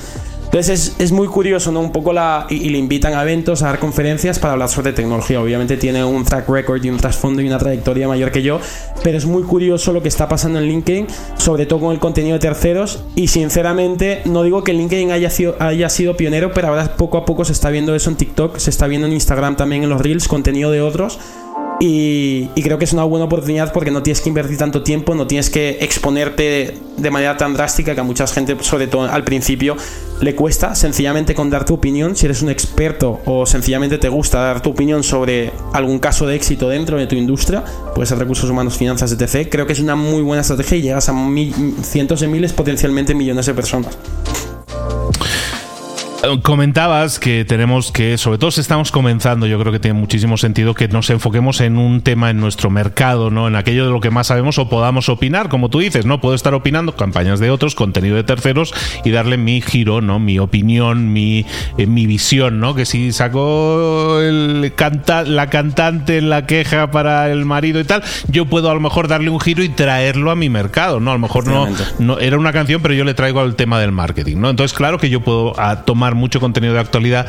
Entonces 0.53 0.93
es, 0.99 1.11
muy 1.11 1.27
curioso, 1.27 1.71
¿no? 1.71 1.79
Un 1.79 1.91
poco 1.91 2.13
la. 2.13 2.45
Y, 2.47 2.69
le 2.69 2.77
invitan 2.77 3.15
a 3.15 3.23
eventos, 3.23 3.63
a 3.63 3.69
dar 3.69 3.79
conferencias 3.79 4.37
para 4.37 4.53
hablar 4.53 4.69
sobre 4.69 4.93
tecnología. 4.93 5.41
Obviamente 5.41 5.77
tiene 5.77 6.05
un 6.05 6.23
track 6.23 6.47
record 6.47 6.85
y 6.85 6.91
un 6.91 6.97
trasfondo 6.97 7.41
y 7.41 7.47
una 7.47 7.57
trayectoria 7.57 8.07
mayor 8.07 8.31
que 8.31 8.43
yo, 8.43 8.59
pero 9.03 9.17
es 9.17 9.25
muy 9.25 9.41
curioso 9.41 9.91
lo 9.93 10.03
que 10.03 10.09
está 10.09 10.29
pasando 10.29 10.59
en 10.59 10.65
LinkedIn, 10.65 11.07
sobre 11.37 11.65
todo 11.65 11.79
con 11.79 11.91
el 11.91 11.97
contenido 11.97 12.35
de 12.35 12.39
terceros. 12.39 13.03
Y 13.15 13.29
sinceramente, 13.29 14.21
no 14.25 14.43
digo 14.43 14.63
que 14.63 14.73
LinkedIn 14.73 15.11
haya 15.11 15.31
sido, 15.31 15.55
haya 15.57 15.89
sido 15.89 16.15
pionero, 16.15 16.53
pero 16.53 16.67
ahora 16.67 16.97
poco 16.97 17.17
a 17.17 17.25
poco 17.25 17.45
se 17.45 17.53
está 17.53 17.71
viendo 17.71 17.95
eso 17.95 18.11
en 18.11 18.17
TikTok, 18.17 18.57
se 18.57 18.69
está 18.69 18.85
viendo 18.85 19.07
en 19.07 19.13
Instagram 19.13 19.55
también 19.55 19.81
en 19.81 19.89
los 19.89 20.01
Reels, 20.01 20.27
contenido 20.27 20.69
de 20.69 20.81
otros 20.81 21.17
Y, 21.79 22.47
creo 22.61 22.77
que 22.77 22.85
es 22.85 22.93
una 22.93 23.03
buena 23.03 23.25
oportunidad 23.25 23.73
porque 23.73 23.91
no 23.91 24.03
tienes 24.03 24.21
que 24.21 24.29
invertir 24.29 24.57
tanto 24.57 24.83
tiempo, 24.83 25.15
no 25.15 25.27
tienes 25.27 25.49
que 25.49 25.79
exponerte 25.81 26.77
de 26.97 27.11
manera 27.11 27.35
tan 27.35 27.53
drástica 27.53 27.93
que 27.93 27.99
a 27.99 28.03
mucha 28.03 28.25
gente, 28.27 28.55
sobre 28.61 28.87
todo 28.87 29.03
al 29.03 29.23
principio, 29.23 29.75
le 30.21 30.35
cuesta 30.35 30.75
sencillamente 30.75 31.35
con 31.35 31.49
dar 31.49 31.65
tu 31.65 31.73
opinión. 31.73 32.15
Si 32.15 32.25
eres 32.25 32.41
un 32.41 32.49
experto 32.49 33.19
o 33.25 33.45
sencillamente 33.45 33.97
te 33.97 34.07
gusta 34.07 34.39
dar 34.39 34.61
tu 34.61 34.69
opinión 34.69 35.03
sobre 35.03 35.51
algún 35.73 35.99
caso 35.99 36.25
de 36.25 36.35
éxito 36.35 36.69
dentro 36.69 36.97
de 36.97 37.07
tu 37.07 37.15
industria, 37.15 37.63
puede 37.93 38.05
ser 38.05 38.17
recursos 38.17 38.49
humanos, 38.49 38.77
finanzas, 38.77 39.11
etc. 39.11 39.49
Creo 39.49 39.67
que 39.67 39.73
es 39.73 39.79
una 39.79 39.95
muy 39.95 40.21
buena 40.21 40.41
estrategia 40.41 40.77
y 40.77 40.81
llegas 40.83 41.09
a 41.09 41.13
cientos 41.81 42.21
de 42.21 42.27
miles, 42.27 42.53
potencialmente 42.53 43.13
millones 43.13 43.45
de 43.45 43.53
personas. 43.53 43.97
Comentabas 46.41 47.19
que 47.19 47.43
tenemos 47.43 47.91
que, 47.91 48.17
sobre 48.17 48.37
todo 48.37 48.49
si 48.49 48.61
estamos 48.61 48.93
comenzando, 48.93 49.45
yo 49.45 49.59
creo 49.59 49.73
que 49.73 49.79
tiene 49.79 49.99
muchísimo 49.99 50.37
sentido 50.37 50.73
que 50.73 50.87
nos 50.87 51.09
enfoquemos 51.09 51.59
en 51.59 51.77
un 51.77 51.99
tema 51.99 52.29
en 52.29 52.39
nuestro 52.39 52.69
mercado, 52.69 53.29
¿no? 53.29 53.49
En 53.49 53.57
aquello 53.57 53.85
de 53.85 53.91
lo 53.91 53.99
que 53.99 54.09
más 54.09 54.27
sabemos 54.27 54.57
o 54.57 54.69
podamos 54.69 55.09
opinar, 55.09 55.49
como 55.49 55.67
tú 55.67 55.79
dices, 55.79 56.05
¿no? 56.05 56.21
Puedo 56.21 56.33
estar 56.33 56.53
opinando 56.53 56.95
campañas 56.95 57.41
de 57.41 57.49
otros, 57.49 57.75
contenido 57.75 58.15
de 58.15 58.23
terceros 58.23 58.73
y 59.03 59.11
darle 59.11 59.35
mi 59.35 59.59
giro, 59.59 59.99
¿no? 59.99 60.17
Mi 60.19 60.39
opinión, 60.39 61.11
mi, 61.11 61.45
eh, 61.77 61.87
mi 61.87 62.05
visión, 62.07 62.61
¿no? 62.61 62.73
Que 62.73 62.85
si 62.85 63.11
sacó 63.11 64.21
el 64.21 64.71
canta 64.77 65.23
la 65.23 65.47
cantante 65.47 66.19
en 66.19 66.29
la 66.29 66.45
queja 66.45 66.89
para 66.89 67.29
el 67.31 67.43
marido 67.43 67.81
y 67.81 67.83
tal, 67.83 68.01
yo 68.29 68.45
puedo 68.45 68.71
a 68.71 68.73
lo 68.73 68.79
mejor 68.79 69.09
darle 69.09 69.29
un 69.29 69.41
giro 69.41 69.61
y 69.61 69.67
traerlo 69.67 70.31
a 70.31 70.37
mi 70.37 70.47
mercado, 70.47 71.01
¿no? 71.01 71.11
A 71.11 71.15
lo 71.15 71.19
mejor 71.19 71.45
no, 71.47 71.67
no 71.99 72.17
era 72.19 72.37
una 72.37 72.53
canción, 72.53 72.81
pero 72.81 72.93
yo 72.93 73.03
le 73.03 73.13
traigo 73.13 73.41
al 73.41 73.55
tema 73.57 73.77
del 73.77 73.91
marketing, 73.91 74.37
¿no? 74.37 74.49
Entonces, 74.49 74.75
claro 74.75 74.97
que 74.99 75.09
yo 75.09 75.19
puedo 75.19 75.53
tomar 75.83 76.12
mucho 76.13 76.39
contenido 76.39 76.73
de 76.73 76.79
actualidad 76.79 77.27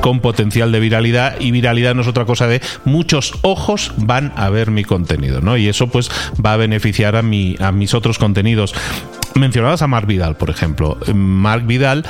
con 0.00 0.20
potencial 0.20 0.72
de 0.72 0.80
viralidad 0.80 1.40
y 1.40 1.50
viralidad 1.50 1.94
no 1.94 2.02
es 2.02 2.08
otra 2.08 2.24
cosa 2.24 2.46
de 2.46 2.60
muchos 2.84 3.32
ojos 3.42 3.92
van 3.96 4.32
a 4.36 4.50
ver 4.50 4.70
mi 4.70 4.84
contenido, 4.84 5.40
¿no? 5.40 5.56
Y 5.56 5.68
eso 5.68 5.88
pues 5.88 6.10
va 6.44 6.52
a 6.52 6.56
beneficiar 6.56 7.16
a, 7.16 7.22
mi, 7.22 7.56
a 7.60 7.72
mis 7.72 7.94
otros 7.94 8.18
contenidos. 8.18 8.74
Mencionabas 9.34 9.82
a 9.82 9.86
Mark 9.86 10.06
Vidal, 10.06 10.36
por 10.36 10.50
ejemplo. 10.50 10.98
Mark 11.14 11.66
Vidal 11.66 12.04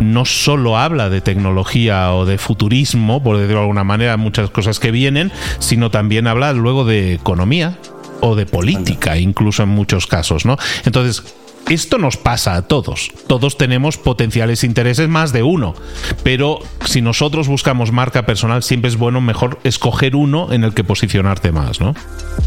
no 0.00 0.24
solo 0.24 0.78
habla 0.78 1.10
de 1.10 1.20
tecnología 1.20 2.12
o 2.14 2.24
de 2.24 2.38
futurismo, 2.38 3.22
por 3.22 3.36
decirlo 3.36 3.56
de 3.56 3.62
alguna 3.62 3.84
manera, 3.84 4.16
muchas 4.16 4.50
cosas 4.50 4.78
que 4.78 4.90
vienen, 4.90 5.32
sino 5.58 5.90
también 5.90 6.26
habla 6.26 6.52
luego 6.52 6.84
de 6.84 7.14
economía 7.14 7.76
o 8.20 8.34
de 8.34 8.46
política, 8.46 9.16
incluso 9.18 9.62
en 9.62 9.70
muchos 9.70 10.06
casos, 10.06 10.44
¿no? 10.44 10.56
Entonces, 10.84 11.22
esto 11.68 11.98
nos 11.98 12.16
pasa 12.16 12.56
a 12.56 12.62
todos. 12.62 13.10
Todos 13.26 13.56
tenemos 13.56 13.96
potenciales 13.96 14.64
intereses, 14.64 15.08
más 15.08 15.32
de 15.32 15.42
uno. 15.42 15.74
Pero 16.22 16.60
si 16.84 17.00
nosotros 17.00 17.48
buscamos 17.48 17.92
marca 17.92 18.26
personal, 18.26 18.62
siempre 18.62 18.88
es 18.88 18.96
bueno 18.96 19.20
mejor 19.20 19.58
escoger 19.64 20.16
uno 20.16 20.52
en 20.52 20.64
el 20.64 20.74
que 20.74 20.84
posicionarte 20.84 21.52
más, 21.52 21.80
¿no? 21.80 21.94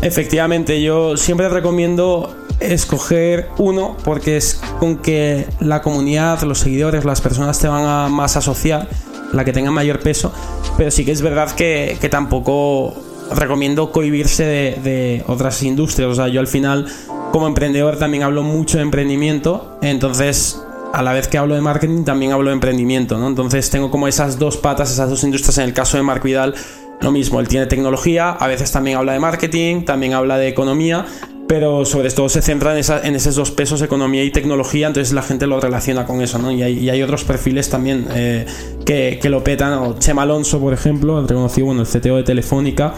Efectivamente, 0.02 0.82
yo 0.82 1.15
siempre 1.17 1.49
recomiendo 1.49 2.36
escoger 2.60 3.49
uno 3.58 3.97
porque 4.04 4.38
es 4.38 4.62
con 4.80 4.97
que 4.97 5.47
la 5.60 5.82
comunidad, 5.82 6.41
los 6.43 6.60
seguidores, 6.60 7.06
las 7.06 7.21
personas 7.21 7.60
te 7.60 7.67
van 7.67 7.86
a 7.86 8.10
más 8.10 8.38
asociar, 8.38 8.88
la 9.32 9.45
que 9.45 9.54
tenga 9.54 9.71
mayor 9.71 9.99
peso. 9.99 10.34
Pero 10.78 10.91
sí 10.91 11.06
que 11.06 11.12
es 11.12 11.21
verdad 11.21 11.52
que, 11.52 11.97
tampoco 12.10 12.95
recomiendo 13.31 13.91
cohibirse 13.91 14.43
de, 14.43 15.23
otras 15.27 15.62
industrias. 15.63 16.09
O 16.09 16.15
sea, 16.15 16.27
yo 16.27 16.39
al 16.39 16.47
final 16.47 16.88
como 17.31 17.47
emprendedor 17.47 17.97
también 17.97 18.23
hablo 18.23 18.43
mucho 18.43 18.77
de 18.77 18.83
emprendimiento, 18.83 19.77
entonces 19.81 20.62
a 20.93 21.01
la 21.01 21.13
vez 21.13 21.27
que 21.27 21.39
hablo 21.39 21.55
de 21.55 21.62
marketing 21.62 22.03
también 22.03 22.31
hablo 22.31 22.49
de 22.49 22.53
emprendimiento, 22.53 23.17
¿no? 23.17 23.27
Entonces 23.27 23.69
tengo 23.71 23.89
como 23.89 24.07
esas 24.07 24.38
dos 24.38 24.57
patas, 24.57 24.91
esas 24.91 25.09
dos 25.09 25.23
industrias. 25.23 25.57
En 25.57 25.65
el 25.65 25.73
caso 25.73 25.97
de 25.97 26.03
Mark 26.03 26.21
Vidal, 26.23 26.53
lo 27.01 27.12
mismo, 27.12 27.39
él 27.39 27.47
tiene 27.47 27.65
tecnología, 27.65 28.29
a 28.29 28.47
veces 28.47 28.71
también 28.71 28.97
habla 28.97 29.13
de 29.13 29.19
marketing, 29.19 29.83
también 29.83 30.13
habla 30.13 30.38
de 30.38 30.47
economía, 30.47 31.05
pero 31.53 31.85
sobre 31.85 32.09
todo 32.09 32.29
se 32.29 32.41
centra 32.41 32.73
en, 32.73 33.15
esos 33.15 33.35
dos 33.35 33.51
pesos, 33.51 33.79
economía 33.83 34.23
y 34.23 34.31
tecnología, 34.31 34.87
entonces 34.87 35.13
la 35.13 35.21
gente 35.21 35.45
lo 35.45 35.59
relaciona 35.59 36.03
con 36.03 36.19
eso, 36.19 36.39
¿no? 36.39 36.51
Y 36.51 36.63
hay, 36.63 37.01
otros 37.03 37.25
perfiles 37.25 37.69
también 37.69 38.07
eh, 38.15 38.47
que, 38.83 39.29
lo 39.29 39.43
petan, 39.43 39.73
o 39.73 39.99
Chema 39.99 40.23
Alonso, 40.23 40.59
por 40.59 40.73
ejemplo, 40.73 41.19
el 41.19 41.27
reconocido, 41.27 41.67
bueno, 41.67 41.83
el 41.83 41.87
CTO 41.87 42.15
de 42.15 42.23
Telefónica, 42.23 42.95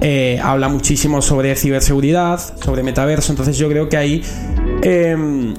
eh, 0.00 0.38
habla 0.40 0.68
muchísimo 0.68 1.20
sobre 1.20 1.56
ciberseguridad, 1.56 2.38
sobre 2.62 2.84
metaverso, 2.84 3.32
entonces 3.32 3.58
yo 3.58 3.68
creo 3.68 3.88
que 3.88 3.96
ahí... 3.96 4.22
Em, 4.82 5.54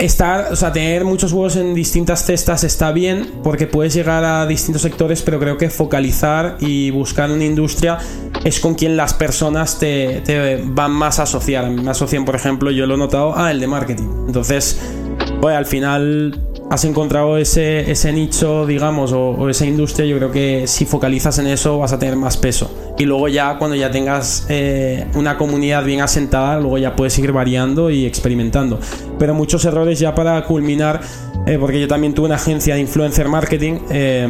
estar, 0.00 0.52
o 0.52 0.56
sea, 0.56 0.72
tener 0.72 1.04
muchos 1.04 1.32
huevos 1.32 1.56
en 1.56 1.74
distintas 1.74 2.24
cestas 2.24 2.64
está 2.64 2.90
bien 2.92 3.30
porque 3.42 3.66
puedes 3.66 3.94
llegar 3.94 4.24
a 4.24 4.46
distintos 4.46 4.82
sectores, 4.82 5.22
pero 5.22 5.38
creo 5.38 5.58
que 5.58 5.70
focalizar 5.70 6.56
y 6.60 6.90
buscar 6.90 7.30
una 7.30 7.44
industria 7.44 7.98
es 8.44 8.60
con 8.60 8.74
quien 8.74 8.96
las 8.96 9.14
personas 9.14 9.78
te, 9.78 10.62
van 10.64 10.92
más 10.92 11.18
a 11.18 11.24
asociar. 11.24 11.70
Me 11.70 11.90
asocian, 11.90 12.24
por 12.24 12.34
ejemplo, 12.34 12.70
yo 12.70 12.86
lo 12.86 12.94
he 12.94 12.98
notado, 12.98 13.36
a 13.36 13.50
el 13.50 13.60
de 13.60 13.66
marketing. 13.66 14.08
Entonces, 14.26 14.80
pues 15.40 15.54
al 15.54 15.66
final 15.66 16.49
has 16.70 16.84
encontrado 16.84 17.36
ese, 17.36 17.90
ese 17.90 18.12
nicho, 18.12 18.64
digamos, 18.64 19.12
o, 19.12 19.48
esa 19.50 19.66
industria, 19.66 20.06
yo 20.06 20.16
creo 20.16 20.30
que 20.30 20.68
si 20.68 20.86
focalizas 20.86 21.36
en 21.40 21.48
eso 21.48 21.80
vas 21.80 21.92
a 21.92 21.98
tener 21.98 22.14
más 22.14 22.36
peso. 22.36 22.94
Y 22.96 23.06
luego 23.06 23.26
ya 23.26 23.58
cuando 23.58 23.74
ya 23.74 23.90
tengas 23.90 24.46
eh, 24.48 25.04
una 25.14 25.36
comunidad 25.36 25.84
bien 25.84 26.00
asentada, 26.00 26.60
luego 26.60 26.78
ya 26.78 26.94
puedes 26.94 27.18
ir 27.18 27.32
variando 27.32 27.90
y 27.90 28.06
experimentando. 28.06 28.78
Pero 29.18 29.34
muchos 29.34 29.64
errores 29.64 29.98
ya 29.98 30.14
para 30.14 30.44
culminar, 30.44 31.00
eh, 31.44 31.58
porque 31.58 31.80
yo 31.80 31.88
también 31.88 32.14
tuve 32.14 32.26
una 32.26 32.36
agencia 32.36 32.76
de 32.76 32.80
influencer 32.82 33.28
marketing. 33.28 33.80
Eh, 33.90 34.28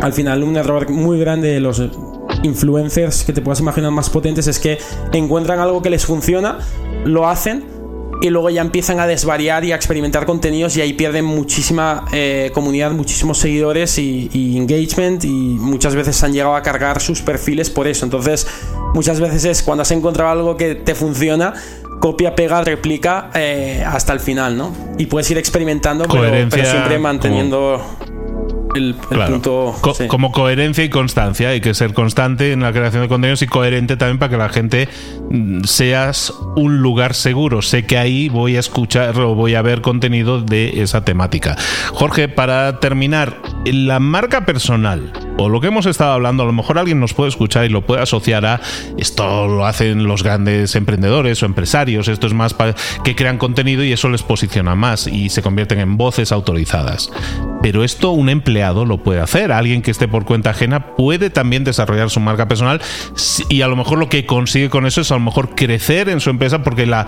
al 0.00 0.12
final 0.12 0.44
un 0.44 0.56
error 0.56 0.88
muy 0.88 1.18
grande 1.18 1.48
de 1.48 1.58
los 1.58 1.82
influencers 2.44 3.24
que 3.24 3.32
te 3.32 3.42
puedas 3.42 3.58
imaginar 3.58 3.90
más 3.90 4.08
potentes 4.08 4.46
es 4.46 4.60
que 4.60 4.78
encuentran 5.12 5.58
algo 5.58 5.82
que 5.82 5.90
les 5.90 6.06
funciona, 6.06 6.58
lo 7.04 7.28
hacen 7.28 7.79
y 8.20 8.28
luego 8.28 8.50
ya 8.50 8.60
empiezan 8.60 9.00
a 9.00 9.06
desvariar 9.06 9.64
y 9.64 9.72
a 9.72 9.76
experimentar 9.76 10.26
contenidos 10.26 10.76
y 10.76 10.82
ahí 10.82 10.92
pierden 10.92 11.24
muchísima 11.24 12.04
eh, 12.12 12.50
comunidad, 12.54 12.90
muchísimos 12.92 13.38
seguidores 13.38 13.98
y, 13.98 14.56
engagement 14.56 15.24
y 15.24 15.28
muchas 15.28 15.94
veces 15.94 16.22
han 16.22 16.32
llegado 16.32 16.54
a 16.54 16.62
cargar 16.62 17.00
sus 17.00 17.22
perfiles 17.22 17.70
por 17.70 17.86
eso. 17.86 18.04
Entonces 18.04 18.46
muchas 18.94 19.20
veces 19.20 19.44
es 19.44 19.62
cuando 19.62 19.82
has 19.82 19.90
encontrado 19.90 20.30
algo 20.30 20.56
que 20.56 20.74
te 20.74 20.94
funciona, 20.94 21.54
copia, 22.00 22.34
pega, 22.34 22.62
replica 22.62 23.30
eh, 23.34 23.82
hasta 23.86 24.12
el 24.12 24.20
final, 24.20 24.56
¿no? 24.56 24.74
Y 24.98 25.06
puedes 25.06 25.30
ir 25.30 25.38
experimentando, 25.38 26.04
pero, 26.04 26.50
siempre 26.50 26.98
manteniendo 26.98 27.80
el, 28.74 28.94
punto. 28.94 29.74
Como 30.08 30.32
coherencia 30.32 30.84
y 30.84 30.88
constancia. 30.88 31.50
Hay 31.50 31.60
que 31.60 31.74
ser 31.74 31.94
constante 31.94 32.52
en 32.52 32.60
la 32.60 32.72
creación 32.72 33.02
de 33.02 33.08
contenidos 33.08 33.42
y 33.42 33.46
coherente 33.46 33.96
también 33.96 34.18
para 34.18 34.30
que 34.30 34.36
la 34.36 34.48
gente 34.48 34.88
mm, 35.30 35.64
seas 35.64 36.32
un 36.56 36.78
lugar 36.78 37.14
seguro. 37.14 37.62
Sé 37.62 37.84
que 37.84 37.98
ahí 37.98 38.28
voy 38.28 38.56
a 38.56 38.60
escuchar 38.60 39.18
o 39.18 39.34
voy 39.34 39.54
a 39.54 39.62
ver 39.62 39.80
contenido 39.80 40.40
de 40.40 40.82
esa 40.82 41.04
temática. 41.04 41.56
Jorge, 41.92 42.28
para 42.28 42.80
terminar, 42.80 43.40
la 43.64 44.00
marca 44.00 44.46
personal 44.46 45.12
o 45.36 45.48
lo 45.48 45.60
que 45.60 45.68
hemos 45.68 45.86
estado 45.86 46.12
hablando, 46.12 46.42
a 46.42 46.46
lo 46.46 46.52
mejor 46.52 46.78
alguien 46.78 47.00
nos 47.00 47.14
puede 47.14 47.28
escuchar 47.28 47.64
y 47.64 47.68
lo 47.68 47.86
puede 47.86 48.02
asociar 48.02 48.44
a 48.44 48.60
esto 48.96 49.48
lo 49.48 49.66
hacen 49.66 50.04
los 50.04 50.22
grandes 50.22 50.74
emprendedores 50.74 51.42
o 51.42 51.46
empresarios, 51.46 52.08
esto 52.08 52.26
es 52.26 52.34
más 52.34 52.54
para 52.54 52.74
que 53.04 53.14
crean 53.14 53.38
contenido 53.38 53.84
y 53.84 53.92
eso 53.92 54.08
les 54.08 54.22
posiciona 54.22 54.74
más 54.74 55.06
y 55.06 55.28
se 55.28 55.42
convierten 55.42 55.80
en 55.80 55.96
voces 55.96 56.32
autorizadas. 56.32 57.10
Pero 57.62 57.84
esto 57.84 58.10
un 58.10 58.28
empleado 58.28 58.84
lo 58.84 59.02
puede 59.02 59.20
hacer, 59.20 59.52
alguien 59.52 59.82
que 59.82 59.90
esté 59.90 60.08
por 60.08 60.24
cuenta 60.24 60.50
ajena 60.50 60.96
puede 60.96 61.30
también 61.30 61.64
desarrollar 61.64 62.10
su 62.10 62.20
marca 62.20 62.48
personal 62.48 62.80
y 63.48 63.62
a 63.62 63.68
lo 63.68 63.76
mejor 63.76 63.98
lo 63.98 64.08
que 64.08 64.26
consigue 64.26 64.70
con 64.70 64.86
eso 64.86 65.02
es 65.02 65.10
a 65.10 65.14
lo 65.14 65.20
mejor 65.20 65.54
crecer 65.54 66.08
en 66.08 66.20
su 66.20 66.30
empresa 66.30 66.62
porque 66.62 66.86
la, 66.86 67.06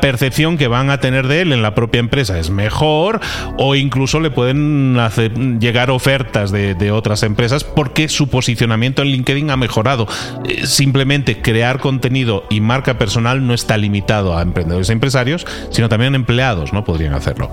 percepción 0.00 0.58
que 0.58 0.68
van 0.68 0.90
a 0.90 1.00
tener 1.00 1.26
de 1.26 1.40
él 1.40 1.52
en 1.52 1.62
la 1.62 1.74
propia 1.74 2.00
empresa 2.00 2.38
es 2.38 2.50
mejor 2.50 3.20
o 3.56 3.74
incluso 3.74 4.20
le 4.20 4.30
pueden 4.30 4.98
hacer, 4.98 5.32
llegar 5.58 5.90
ofertas 5.90 6.52
de 6.52 6.90
otras 6.92 7.22
empresas 7.22 7.55
porque 7.64 8.08
su 8.08 8.28
posicionamiento 8.28 9.02
en 9.02 9.08
LinkedIn 9.08 9.50
ha 9.50 9.56
mejorado. 9.56 10.06
Eh, 10.44 10.66
simplemente 10.66 11.40
crear 11.40 11.80
contenido 11.80 12.44
y 12.50 12.60
marca 12.60 12.98
personal 12.98 13.46
no 13.46 13.54
está 13.54 13.76
limitado 13.76 14.36
a 14.36 14.42
emprendedores 14.42 14.88
e 14.90 14.92
empresarios, 14.92 15.46
sino 15.70 15.88
también 15.88 16.14
empleados, 16.14 16.72
¿no? 16.72 16.84
Podrían 16.84 17.14
hacerlo. 17.14 17.50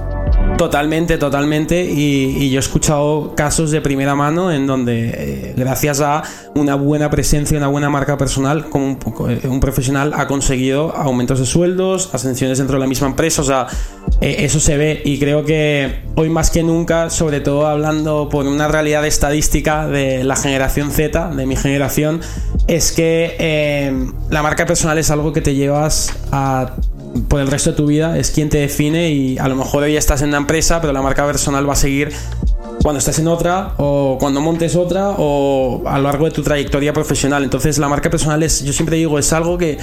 Totalmente, 0.57 1.17
totalmente. 1.17 1.83
Y, 1.83 2.49
yo 2.49 2.57
he 2.57 2.59
escuchado 2.59 3.33
casos 3.35 3.71
de 3.71 3.81
primera 3.81 4.15
mano 4.15 4.51
en 4.51 4.67
donde, 4.67 5.09
eh, 5.09 5.53
gracias 5.57 5.99
a 6.01 6.23
una 6.55 6.75
buena 6.75 7.09
presencia, 7.09 7.57
una 7.57 7.67
buena 7.67 7.89
marca 7.89 8.17
personal, 8.17 8.69
como 8.69 8.85
un, 8.85 8.99
un, 9.43 9.59
profesional 9.59 10.13
ha 10.15 10.27
conseguido 10.27 10.95
aumentos 10.95 11.39
de 11.39 11.45
sueldos, 11.45 12.09
ascensiones 12.13 12.59
dentro 12.59 12.75
de 12.75 12.81
la 12.81 12.87
misma 12.87 13.07
empresa. 13.07 13.41
O 13.41 13.45
sea, 13.45 13.67
eh, 14.21 14.37
eso 14.39 14.59
se 14.59 14.77
ve. 14.77 15.01
Y 15.03 15.19
creo 15.19 15.43
que 15.43 16.03
hoy 16.15 16.29
más 16.29 16.51
que 16.51 16.63
nunca, 16.63 17.09
sobre 17.09 17.41
todo 17.41 17.67
hablando 17.67 18.29
por 18.29 18.45
una 18.45 18.67
realidad 18.67 19.05
estadística 19.05 19.87
de 19.93 20.23
la 20.25 20.36
generación 20.36 20.91
Z, 20.91 21.29
de 21.29 21.45
mi 21.45 21.56
generación, 21.56 22.19
es 22.67 22.91
que 22.91 23.36
eh, 23.39 24.08
la 24.29 24.43
marca 24.43 24.65
personal 24.65 24.97
es 24.97 25.10
algo 25.12 25.32
que 25.32 25.41
te 25.41 25.56
llevas 25.56 26.12
por 27.27 27.39
el 27.39 27.47
resto 27.47 27.71
de 27.71 27.77
tu 27.77 27.86
vida, 27.86 28.17
es 28.17 28.32
quien 28.32 28.49
te 28.49 28.58
define 28.58 29.12
y 29.12 29.38
a 29.38 29.47
lo 29.47 29.56
mejor 29.56 29.84
hoy 29.84 29.95
estás 29.95 30.21
en 30.21 30.29
una 30.29 30.38
empresa, 30.38 30.82
pero 30.82 30.91
la 30.93 31.01
marca 31.01 31.25
personal 31.25 31.67
va 31.67 31.73
a 31.73 31.77
seguir 31.77 32.12
cuando 32.82 32.99
estés 32.99 33.19
en 33.19 33.27
otra 33.27 33.73
o 33.77 34.17
cuando 34.19 34.41
montes 34.41 34.75
otra 34.75 35.12
o 35.17 35.84
a 35.86 35.97
lo 35.97 36.03
largo 36.03 36.25
de 36.25 36.32
tu 36.32 36.43
trayectoria 36.43 36.91
profesional. 36.91 37.43
Entonces 37.43 37.77
la 37.77 37.88
marca 37.88 38.10
personal 38.10 38.43
es, 38.43 38.63
yo 38.63 38.73
siempre 38.73 38.97
digo, 38.97 39.17
es 39.19 39.32
algo 39.32 39.58
que, 39.58 39.77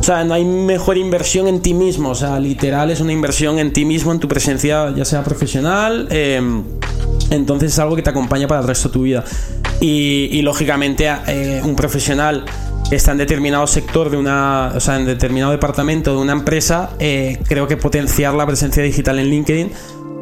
o 0.00 0.02
sea, 0.02 0.24
no 0.24 0.32
hay 0.32 0.46
mejor 0.46 0.96
inversión 0.96 1.46
en 1.46 1.60
ti 1.60 1.74
mismo, 1.74 2.08
o 2.10 2.14
sea, 2.14 2.40
literal 2.40 2.90
es 2.90 3.00
una 3.00 3.12
inversión 3.12 3.58
en 3.58 3.70
ti 3.70 3.84
mismo, 3.84 4.12
en 4.12 4.18
tu 4.18 4.28
presencia, 4.28 4.90
ya 4.96 5.04
sea 5.04 5.22
profesional. 5.22 6.08
Em, 6.10 6.64
entonces 7.30 7.74
es 7.74 7.78
algo 7.78 7.96
que 7.96 8.02
te 8.02 8.08
acompaña 8.08 8.48
para 8.48 8.62
el 8.62 8.66
resto 8.66 8.88
de 8.88 8.92
tu 8.94 9.02
vida. 9.02 9.24
Y, 9.80 10.40
lógicamente 10.42 11.10
eh, 11.26 11.60
un 11.64 11.76
profesional 11.76 12.44
está 12.90 13.12
en 13.12 13.18
determinado 13.18 13.66
sector 13.66 14.10
de 14.10 14.16
una, 14.16 14.72
o 14.74 14.80
sea, 14.80 14.96
en 14.96 15.04
determinado 15.04 15.52
departamento 15.52 16.12
de 16.12 16.18
una 16.18 16.32
empresa, 16.32 16.90
eh, 16.98 17.38
creo 17.46 17.68
que 17.68 17.76
potenciar 17.76 18.32
la 18.34 18.46
presencia 18.46 18.82
digital 18.82 19.18
en 19.18 19.26
LinkedIn 19.26 19.70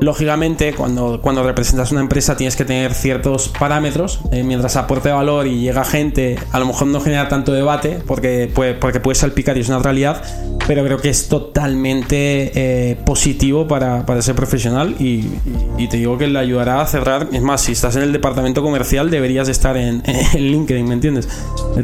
Lógicamente, 0.00 0.74
cuando, 0.74 1.20
cuando 1.20 1.42
representas 1.42 1.90
una 1.90 2.00
empresa 2.00 2.36
tienes 2.36 2.54
que 2.54 2.64
tener 2.64 2.94
ciertos 2.94 3.48
parámetros. 3.48 4.20
Eh, 4.30 4.44
mientras 4.44 4.76
aporte 4.76 5.10
valor 5.10 5.46
y 5.46 5.60
llega 5.60 5.84
gente, 5.84 6.38
a 6.52 6.60
lo 6.60 6.66
mejor 6.66 6.86
no 6.86 7.00
genera 7.00 7.28
tanto 7.28 7.52
debate 7.52 7.98
porque 8.06 8.50
puede, 8.52 8.74
porque 8.74 9.00
puede 9.00 9.16
salpicar 9.16 9.56
y 9.56 9.60
es 9.60 9.68
una 9.68 9.80
realidad, 9.80 10.22
pero 10.66 10.84
creo 10.84 10.98
que 10.98 11.08
es 11.08 11.28
totalmente 11.28 12.52
eh, 12.54 12.96
positivo 13.04 13.66
para, 13.66 14.04
ser 14.22 14.34
profesional 14.34 14.94
y, 14.98 15.22
te 15.88 15.96
digo 15.96 16.18
que 16.18 16.28
le 16.28 16.38
ayudará 16.38 16.80
a 16.80 16.86
cerrar. 16.86 17.28
Es 17.32 17.42
más, 17.42 17.62
si 17.62 17.72
estás 17.72 17.96
en 17.96 18.02
el 18.02 18.12
departamento 18.12 18.62
comercial 18.62 19.10
deberías 19.10 19.48
estar 19.48 19.76
en, 19.76 20.02
en 20.06 20.42
LinkedIn, 20.42 20.86
¿me 20.86 20.94
entiendes? 20.94 21.28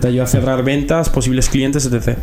Te 0.00 0.06
ayuda 0.06 0.24
a 0.24 0.28
cerrar 0.28 0.62
ventas, 0.62 1.10
posibles 1.10 1.48
clientes, 1.48 1.86
etc. 1.86 2.18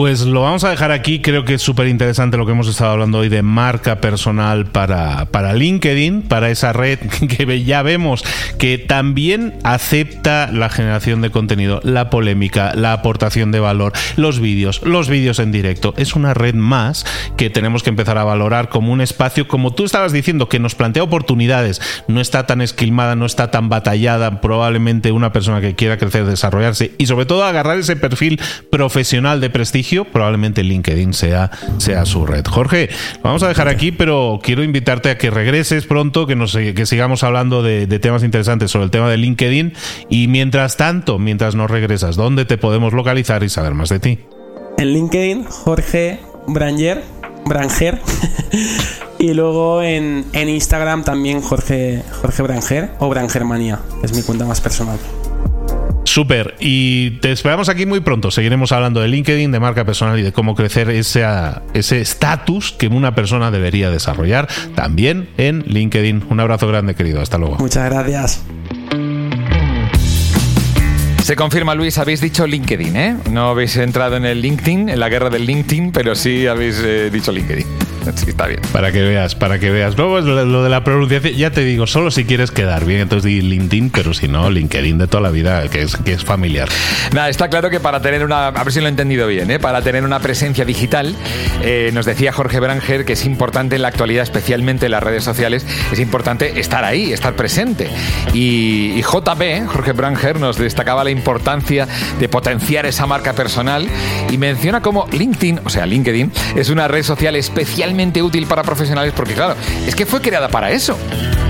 Pues 0.00 0.22
lo 0.22 0.40
vamos 0.40 0.64
a 0.64 0.70
dejar 0.70 0.92
aquí. 0.92 1.20
Creo 1.20 1.44
que 1.44 1.52
es 1.52 1.60
súper 1.60 1.86
interesante 1.86 2.38
lo 2.38 2.46
que 2.46 2.52
hemos 2.52 2.68
estado 2.68 2.92
hablando 2.92 3.18
hoy 3.18 3.28
de 3.28 3.42
marca 3.42 4.00
personal 4.00 4.64
para, 4.64 5.26
para 5.26 5.52
LinkedIn, 5.52 6.22
para 6.22 6.48
esa 6.48 6.72
red 6.72 6.98
que 7.28 7.64
ya 7.64 7.82
vemos 7.82 8.24
que 8.56 8.78
también 8.78 9.58
acepta 9.62 10.48
la 10.50 10.70
generación 10.70 11.20
de 11.20 11.30
contenido, 11.30 11.80
la 11.84 12.08
polémica, 12.08 12.72
la 12.74 12.94
aportación 12.94 13.52
de 13.52 13.60
valor, 13.60 13.92
los 14.16 14.40
vídeos, 14.40 14.80
los 14.84 15.10
vídeos 15.10 15.38
en 15.38 15.52
directo. 15.52 15.92
Es 15.98 16.16
una 16.16 16.32
red 16.32 16.54
más 16.54 17.04
que 17.36 17.50
tenemos 17.50 17.82
que 17.82 17.90
empezar 17.90 18.16
a 18.16 18.24
valorar 18.24 18.70
como 18.70 18.94
un 18.94 19.02
espacio, 19.02 19.48
como 19.48 19.74
tú 19.74 19.84
estabas 19.84 20.12
diciendo, 20.12 20.48
que 20.48 20.60
nos 20.60 20.74
plantea 20.74 21.02
oportunidades. 21.02 21.82
No 22.08 22.22
está 22.22 22.46
tan 22.46 22.62
esquilmada, 22.62 23.16
no 23.16 23.26
está 23.26 23.50
tan 23.50 23.68
batallada. 23.68 24.40
Probablemente 24.40 25.12
una 25.12 25.30
persona 25.30 25.60
que 25.60 25.74
quiera 25.74 25.98
crecer, 25.98 26.24
desarrollarse 26.24 26.92
y 26.96 27.04
sobre 27.04 27.26
todo 27.26 27.44
agarrar 27.44 27.78
ese 27.78 27.96
perfil 27.96 28.40
profesional 28.70 29.42
de 29.42 29.50
prestigio 29.50 29.89
probablemente 30.12 30.62
LinkedIn 30.62 31.12
sea, 31.12 31.50
sea 31.78 32.04
su 32.04 32.26
red. 32.26 32.44
Jorge, 32.46 32.88
vamos 33.22 33.42
a 33.42 33.48
dejar 33.48 33.68
aquí, 33.68 33.92
pero 33.92 34.38
quiero 34.42 34.62
invitarte 34.62 35.10
a 35.10 35.18
que 35.18 35.30
regreses 35.30 35.86
pronto, 35.86 36.26
que, 36.26 36.36
nos, 36.36 36.52
que 36.52 36.86
sigamos 36.86 37.22
hablando 37.22 37.62
de, 37.62 37.86
temas 38.00 38.22
interesantes 38.22 38.70
sobre 38.70 38.86
el 38.86 38.90
tema 38.90 39.10
de 39.10 39.16
LinkedIn. 39.16 39.74
Y 40.08 40.28
mientras 40.28 40.76
tanto, 40.76 41.18
mientras 41.18 41.54
nos 41.54 41.70
regresas, 41.70 42.16
¿dónde 42.16 42.44
te 42.44 42.56
podemos 42.56 42.92
localizar 42.92 43.42
y 43.42 43.48
saber 43.48 43.74
más 43.74 43.88
de 43.88 44.00
ti? 44.00 44.18
En 44.78 44.92
LinkedIn, 44.92 45.44
Jorge 45.44 46.20
Branger, 46.46 47.02
Branger. 47.44 48.00
y 49.18 49.34
luego 49.34 49.82
en, 49.82 50.24
en, 50.32 50.48
Instagram 50.48 51.04
también 51.04 51.42
Jorge, 51.42 52.02
Jorge 52.22 52.42
Branger 52.42 52.90
o 52.98 53.08
Brangermanía, 53.08 53.80
es 54.02 54.14
mi 54.14 54.22
cuenta 54.22 54.46
más 54.46 54.60
personal. 54.60 54.98
Súper. 56.10 56.56
Y 56.58 57.12
te 57.20 57.30
esperamos 57.30 57.68
aquí 57.68 57.86
muy 57.86 58.00
pronto. 58.00 58.32
Seguiremos 58.32 58.72
hablando 58.72 59.00
de 59.00 59.06
LinkedIn, 59.06 59.52
de 59.52 59.60
marca 59.60 59.84
personal 59.84 60.18
y 60.18 60.22
de 60.22 60.32
cómo 60.32 60.56
crecer 60.56 60.90
ese 60.90 61.20
estatus 61.72 62.72
que 62.72 62.88
una 62.88 63.14
persona 63.14 63.52
debería 63.52 63.90
desarrollar 63.90 64.48
también 64.74 65.28
en 65.36 65.62
LinkedIn. 65.68 66.24
Un 66.28 66.40
abrazo 66.40 66.66
grande, 66.66 66.96
querido. 66.96 67.20
Hasta 67.20 67.38
luego. 67.38 67.58
Muchas 67.58 67.88
gracias. 67.88 68.42
Se 71.22 71.36
confirma, 71.36 71.76
Luis, 71.76 71.96
habéis 71.96 72.20
dicho 72.20 72.44
LinkedIn, 72.44 72.96
¿eh? 72.96 73.16
No 73.30 73.50
habéis 73.50 73.76
entrado 73.76 74.16
en 74.16 74.24
el 74.24 74.40
LinkedIn, 74.40 74.88
en 74.88 74.98
la 74.98 75.08
guerra 75.08 75.30
del 75.30 75.46
LinkedIn, 75.46 75.92
pero 75.92 76.16
sí 76.16 76.48
habéis 76.48 76.82
eh, 76.84 77.08
dicho 77.12 77.30
LinkedIn. 77.30 77.66
Sí, 78.14 78.30
está 78.30 78.46
bien. 78.46 78.60
Para 78.72 78.92
que 78.92 79.02
veas, 79.02 79.34
para 79.34 79.58
que 79.58 79.70
veas. 79.70 79.96
Luego 79.96 80.20
lo 80.20 80.62
de 80.62 80.70
la 80.70 80.84
pronunciación, 80.84 81.34
ya 81.34 81.50
te 81.50 81.62
digo, 81.62 81.86
solo 81.86 82.10
si 82.10 82.24
quieres 82.24 82.50
quedar 82.50 82.84
bien, 82.84 83.00
entonces 83.00 83.24
di 83.24 83.40
LinkedIn, 83.40 83.90
pero 83.90 84.14
si 84.14 84.28
no, 84.28 84.50
LinkedIn 84.50 84.98
de 84.98 85.06
toda 85.06 85.22
la 85.22 85.30
vida, 85.30 85.68
que 85.68 85.82
es, 85.82 85.96
que 85.96 86.12
es 86.12 86.24
familiar. 86.24 86.68
Nada, 87.12 87.28
está 87.28 87.48
claro 87.48 87.70
que 87.70 87.80
para 87.80 88.00
tener 88.00 88.24
una, 88.24 88.48
a 88.48 88.64
ver 88.64 88.72
si 88.72 88.80
lo 88.80 88.86
he 88.86 88.88
entendido 88.88 89.26
bien, 89.26 89.50
¿eh? 89.50 89.58
para 89.58 89.82
tener 89.82 90.04
una 90.04 90.20
presencia 90.20 90.64
digital, 90.64 91.14
eh, 91.62 91.90
nos 91.92 92.06
decía 92.06 92.32
Jorge 92.32 92.60
Branger 92.60 93.04
que 93.04 93.14
es 93.14 93.24
importante 93.24 93.76
en 93.76 93.82
la 93.82 93.88
actualidad, 93.88 94.22
especialmente 94.22 94.86
en 94.86 94.92
las 94.92 95.02
redes 95.02 95.24
sociales, 95.24 95.66
es 95.92 95.98
importante 95.98 96.60
estar 96.60 96.84
ahí, 96.84 97.12
estar 97.12 97.34
presente. 97.34 97.88
Y, 98.32 98.92
y 98.96 99.02
JB, 99.02 99.66
Jorge 99.66 99.92
Branger, 99.92 100.40
nos 100.40 100.56
destacaba 100.56 101.04
la 101.04 101.10
importancia 101.10 101.86
de 102.18 102.28
potenciar 102.28 102.86
esa 102.86 103.06
marca 103.06 103.32
personal 103.32 103.88
y 104.30 104.38
menciona 104.38 104.80
como 104.82 105.06
LinkedIn, 105.12 105.60
o 105.64 105.70
sea, 105.70 105.86
LinkedIn, 105.86 106.32
es 106.56 106.70
una 106.70 106.88
red 106.88 107.02
social 107.02 107.36
útil 108.22 108.46
para 108.46 108.62
profesionales 108.62 109.12
porque, 109.14 109.34
claro, 109.34 109.54
es 109.86 109.94
que 109.94 110.06
fue 110.06 110.20
creada 110.20 110.48
para 110.48 110.70
eso. 110.70 110.96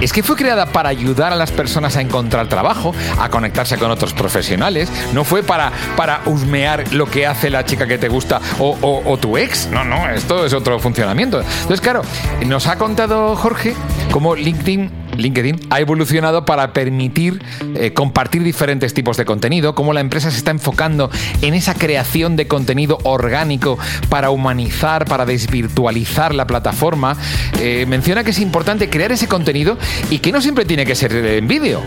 Es 0.01 0.13
que 0.13 0.23
fue 0.23 0.37
creada 0.37 0.67
para 0.67 0.89
ayudar 0.89 1.33
a 1.33 1.37
las 1.37 1.51
personas 1.51 1.97
a 1.97 2.01
encontrar 2.01 2.49
trabajo, 2.49 2.95
a 3.19 3.29
conectarse 3.29 3.77
con 3.77 3.91
otros 3.91 4.15
profesionales. 4.15 4.89
No 5.13 5.25
fue 5.25 5.43
para, 5.43 5.71
para 5.97 6.23
husmear 6.25 6.93
lo 6.93 7.07
que 7.07 7.27
hace 7.27 7.51
la 7.51 7.65
chica 7.65 7.87
que 7.87 7.99
te 7.99 8.09
gusta 8.09 8.41
o, 8.59 9.03
o 9.05 9.17
tu 9.19 9.37
ex. 9.37 9.69
No, 9.71 9.85
no, 9.85 10.09
esto 10.09 10.47
es 10.47 10.55
otro 10.55 10.79
funcionamiento. 10.79 11.41
Entonces, 11.41 11.81
claro, 11.81 12.03
nos 12.47 12.67
ha 12.67 12.77
contado 12.77 13.37
Jorge 13.37 13.75
cómo 14.11 14.35
LinkedIn 14.35 15.00
LinkedIn 15.21 15.61
ha 15.71 15.81
evolucionado 15.81 16.45
para 16.45 16.73
permitir 16.73 17.43
eh, 17.75 17.93
compartir 17.93 18.43
diferentes 18.43 18.95
tipos 18.95 19.17
de 19.17 19.25
contenido, 19.25 19.75
cómo 19.75 19.93
la 19.93 20.01
empresa 20.01 20.31
se 20.31 20.39
está 20.39 20.51
enfocando 20.51 21.11
en 21.43 21.55
esa 21.55 21.75
creación 21.75 22.37
de 22.37 22.49
contenido 22.49 22.99
orgánico 23.05 23.79
para 24.09 24.31
humanizar, 24.31 25.05
para 25.05 25.27
desvirtualizar 25.27 26.35
la 26.35 26.47
plataforma. 26.47 27.17
Eh, 27.61 27.87
menciona 27.89 28.25
que 28.25 28.31
es 28.31 28.39
importante 28.41 28.89
crear 28.89 29.13
ese 29.13 29.29
contenido 29.29 29.79
y 30.11 30.19
que 30.19 30.33
no 30.33 30.41
siempre 30.41 30.65
tiene 30.65 30.87
que 30.87 30.95
ser 30.95 31.13
en 31.15 31.49
vídeo. 31.49 31.83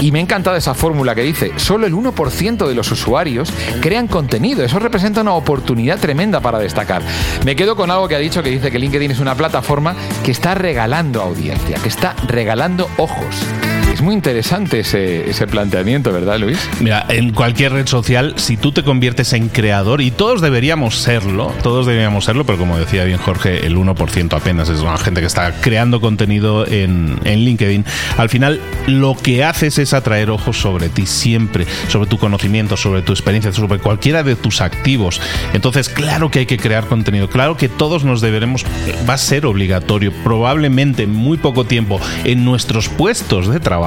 Y 0.00 0.12
me 0.12 0.18
ha 0.18 0.22
encantado 0.22 0.56
esa 0.56 0.74
fórmula 0.74 1.14
que 1.14 1.22
dice, 1.22 1.52
solo 1.56 1.86
el 1.86 1.94
1% 1.94 2.68
de 2.68 2.74
los 2.74 2.90
usuarios 2.92 3.52
crean 3.80 4.08
contenido. 4.08 4.62
Eso 4.62 4.78
representa 4.78 5.22
una 5.22 5.32
oportunidad 5.32 5.98
tremenda 5.98 6.40
para 6.40 6.58
destacar. 6.58 7.02
Me 7.44 7.56
quedo 7.56 7.76
con 7.76 7.90
algo 7.90 8.06
que 8.08 8.14
ha 8.14 8.18
dicho 8.18 8.42
que 8.42 8.50
dice 8.50 8.70
que 8.70 8.78
LinkedIn 8.78 9.10
es 9.10 9.20
una 9.20 9.34
plataforma 9.34 9.94
que 10.22 10.30
está 10.30 10.54
regalando 10.54 11.22
audiencia, 11.22 11.78
que 11.82 11.88
está 11.88 12.14
regalando 12.26 12.75
ojos. 12.98 13.65
Es 13.96 14.02
muy 14.02 14.14
interesante 14.14 14.80
ese, 14.80 15.30
ese, 15.30 15.46
planteamiento, 15.46 16.12
¿verdad, 16.12 16.38
Luis? 16.38 16.58
Mira, 16.80 17.06
en 17.08 17.32
cualquier 17.32 17.72
red 17.72 17.86
social, 17.86 18.34
si 18.36 18.58
tú 18.58 18.70
te 18.70 18.82
conviertes 18.82 19.32
en 19.32 19.48
creador, 19.48 20.02
y 20.02 20.10
todos 20.10 20.42
deberíamos 20.42 20.98
serlo, 20.98 21.50
todos 21.62 21.86
deberíamos 21.86 22.26
serlo, 22.26 22.44
pero 22.44 22.58
como 22.58 22.76
decía 22.76 23.04
bien 23.04 23.16
Jorge, 23.16 23.66
el 23.66 23.74
1% 23.74 24.34
apenas 24.34 24.68
es 24.68 24.80
una 24.80 24.98
gente 24.98 25.22
que 25.22 25.26
está 25.26 25.50
creando 25.62 26.02
contenido 26.02 26.66
en, 26.66 27.18
en 27.24 27.38
LinkedIn. 27.38 27.86
Al 28.18 28.28
final, 28.28 28.60
lo 28.86 29.16
que 29.16 29.44
haces 29.44 29.78
es 29.78 29.94
atraer 29.94 30.28
ojos 30.28 30.58
sobre 30.58 30.90
ti 30.90 31.06
siempre, 31.06 31.66
sobre 31.88 32.06
tu 32.06 32.18
conocimiento, 32.18 32.76
sobre 32.76 33.00
tu 33.00 33.12
experiencia, 33.12 33.50
sobre 33.50 33.78
cualquiera 33.78 34.22
de 34.22 34.36
tus 34.36 34.60
activos. 34.60 35.22
Entonces, 35.54 35.88
claro 35.88 36.30
que 36.30 36.40
hay 36.40 36.46
que 36.46 36.58
crear 36.58 36.84
contenido, 36.84 37.30
claro 37.30 37.56
que 37.56 37.70
todos 37.70 38.04
nos 38.04 38.20
deberemos, 38.20 38.66
va 39.08 39.14
a 39.14 39.18
ser 39.18 39.46
obligatorio, 39.46 40.12
probablemente 40.22 41.04
en 41.04 41.14
muy 41.14 41.38
poco 41.38 41.64
tiempo, 41.64 41.98
en 42.24 42.44
nuestros 42.44 42.90
puestos 42.90 43.48
de 43.48 43.58
trabajo 43.58 43.85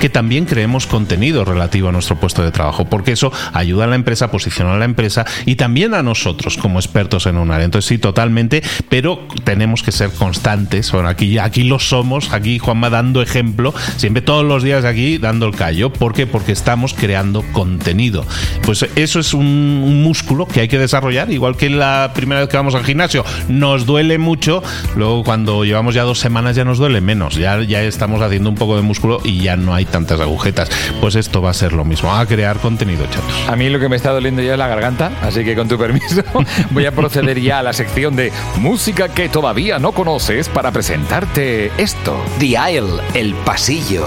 que 0.00 0.08
también 0.08 0.44
creemos 0.44 0.86
contenido 0.86 1.44
relativo 1.44 1.88
a 1.88 1.92
nuestro 1.92 2.16
puesto 2.16 2.42
de 2.42 2.50
trabajo, 2.50 2.84
porque 2.86 3.12
eso 3.12 3.32
ayuda 3.52 3.84
a 3.84 3.86
la 3.86 3.96
empresa 3.96 4.26
a 4.26 4.30
posicionar 4.30 4.74
a 4.74 4.78
la 4.78 4.84
empresa 4.84 5.24
y 5.46 5.56
también 5.56 5.94
a 5.94 6.02
nosotros 6.02 6.56
como 6.56 6.78
expertos 6.78 7.26
en 7.26 7.36
un 7.36 7.50
área. 7.50 7.64
Entonces 7.64 7.88
sí, 7.88 7.98
totalmente, 7.98 8.62
pero 8.88 9.26
tenemos 9.44 9.82
que 9.82 9.92
ser 9.92 10.10
constantes. 10.10 10.90
Bueno, 10.92 11.08
aquí, 11.08 11.38
aquí 11.38 11.64
lo 11.64 11.78
somos, 11.78 12.32
aquí 12.32 12.58
Juanma 12.58 12.90
dando 12.90 13.22
ejemplo, 13.22 13.74
siempre 13.96 14.22
todos 14.22 14.44
los 14.44 14.62
días 14.62 14.84
aquí 14.84 15.18
dando 15.18 15.46
el 15.46 15.54
callo. 15.54 15.92
¿Por 15.92 16.14
qué? 16.14 16.26
Porque 16.26 16.52
estamos 16.52 16.94
creando 16.94 17.42
contenido. 17.52 18.24
Pues 18.62 18.86
eso 18.96 19.20
es 19.20 19.34
un, 19.34 20.02
músculo 20.02 20.46
que 20.46 20.60
hay 20.60 20.68
que 20.68 20.78
desarrollar, 20.78 21.30
igual 21.32 21.56
que 21.56 21.70
la 21.70 22.12
primera 22.14 22.40
vez 22.40 22.48
que 22.48 22.56
vamos 22.56 22.74
al 22.74 22.84
gimnasio. 22.84 23.24
Nos 23.48 23.86
duele 23.86 24.18
mucho, 24.18 24.62
luego 24.96 25.24
cuando 25.24 25.64
llevamos 25.64 25.94
ya 25.94 26.02
dos 26.02 26.18
semanas 26.18 26.56
ya 26.56 26.64
nos 26.64 26.78
duele 26.78 27.00
menos, 27.00 27.34
ya, 27.34 27.60
ya 27.62 27.82
estamos 27.82 28.22
haciendo 28.22 28.48
un 28.48 28.54
poco 28.54 28.76
de 28.76 28.82
músculo 28.82 29.20
y 29.24 29.37
ya 29.40 29.56
no 29.56 29.74
hay 29.74 29.84
tantas 29.84 30.20
agujetas. 30.20 30.70
Pues 31.00 31.14
esto 31.14 31.42
va 31.42 31.50
a 31.50 31.54
ser 31.54 31.72
lo 31.72 31.84
mismo, 31.84 32.14
a 32.14 32.26
crear 32.26 32.58
contenido, 32.58 33.06
chatos. 33.06 33.48
A 33.48 33.56
mí 33.56 33.68
lo 33.68 33.78
que 33.78 33.88
me 33.88 33.96
está 33.96 34.10
doliendo 34.10 34.42
ya 34.42 34.52
es 34.52 34.58
la 34.58 34.68
garganta, 34.68 35.12
así 35.22 35.44
que 35.44 35.54
con 35.54 35.68
tu 35.68 35.78
permiso 35.78 36.22
voy 36.70 36.86
a 36.86 36.92
proceder 36.92 37.40
ya 37.40 37.60
a 37.60 37.62
la 37.62 37.72
sección 37.72 38.16
de 38.16 38.32
música 38.56 39.08
que 39.08 39.28
todavía 39.28 39.78
no 39.78 39.92
conoces 39.92 40.48
para 40.48 40.72
presentarte 40.72 41.70
esto. 41.78 42.22
The 42.38 42.56
Isle, 42.70 43.02
el 43.14 43.34
pasillo. 43.34 44.06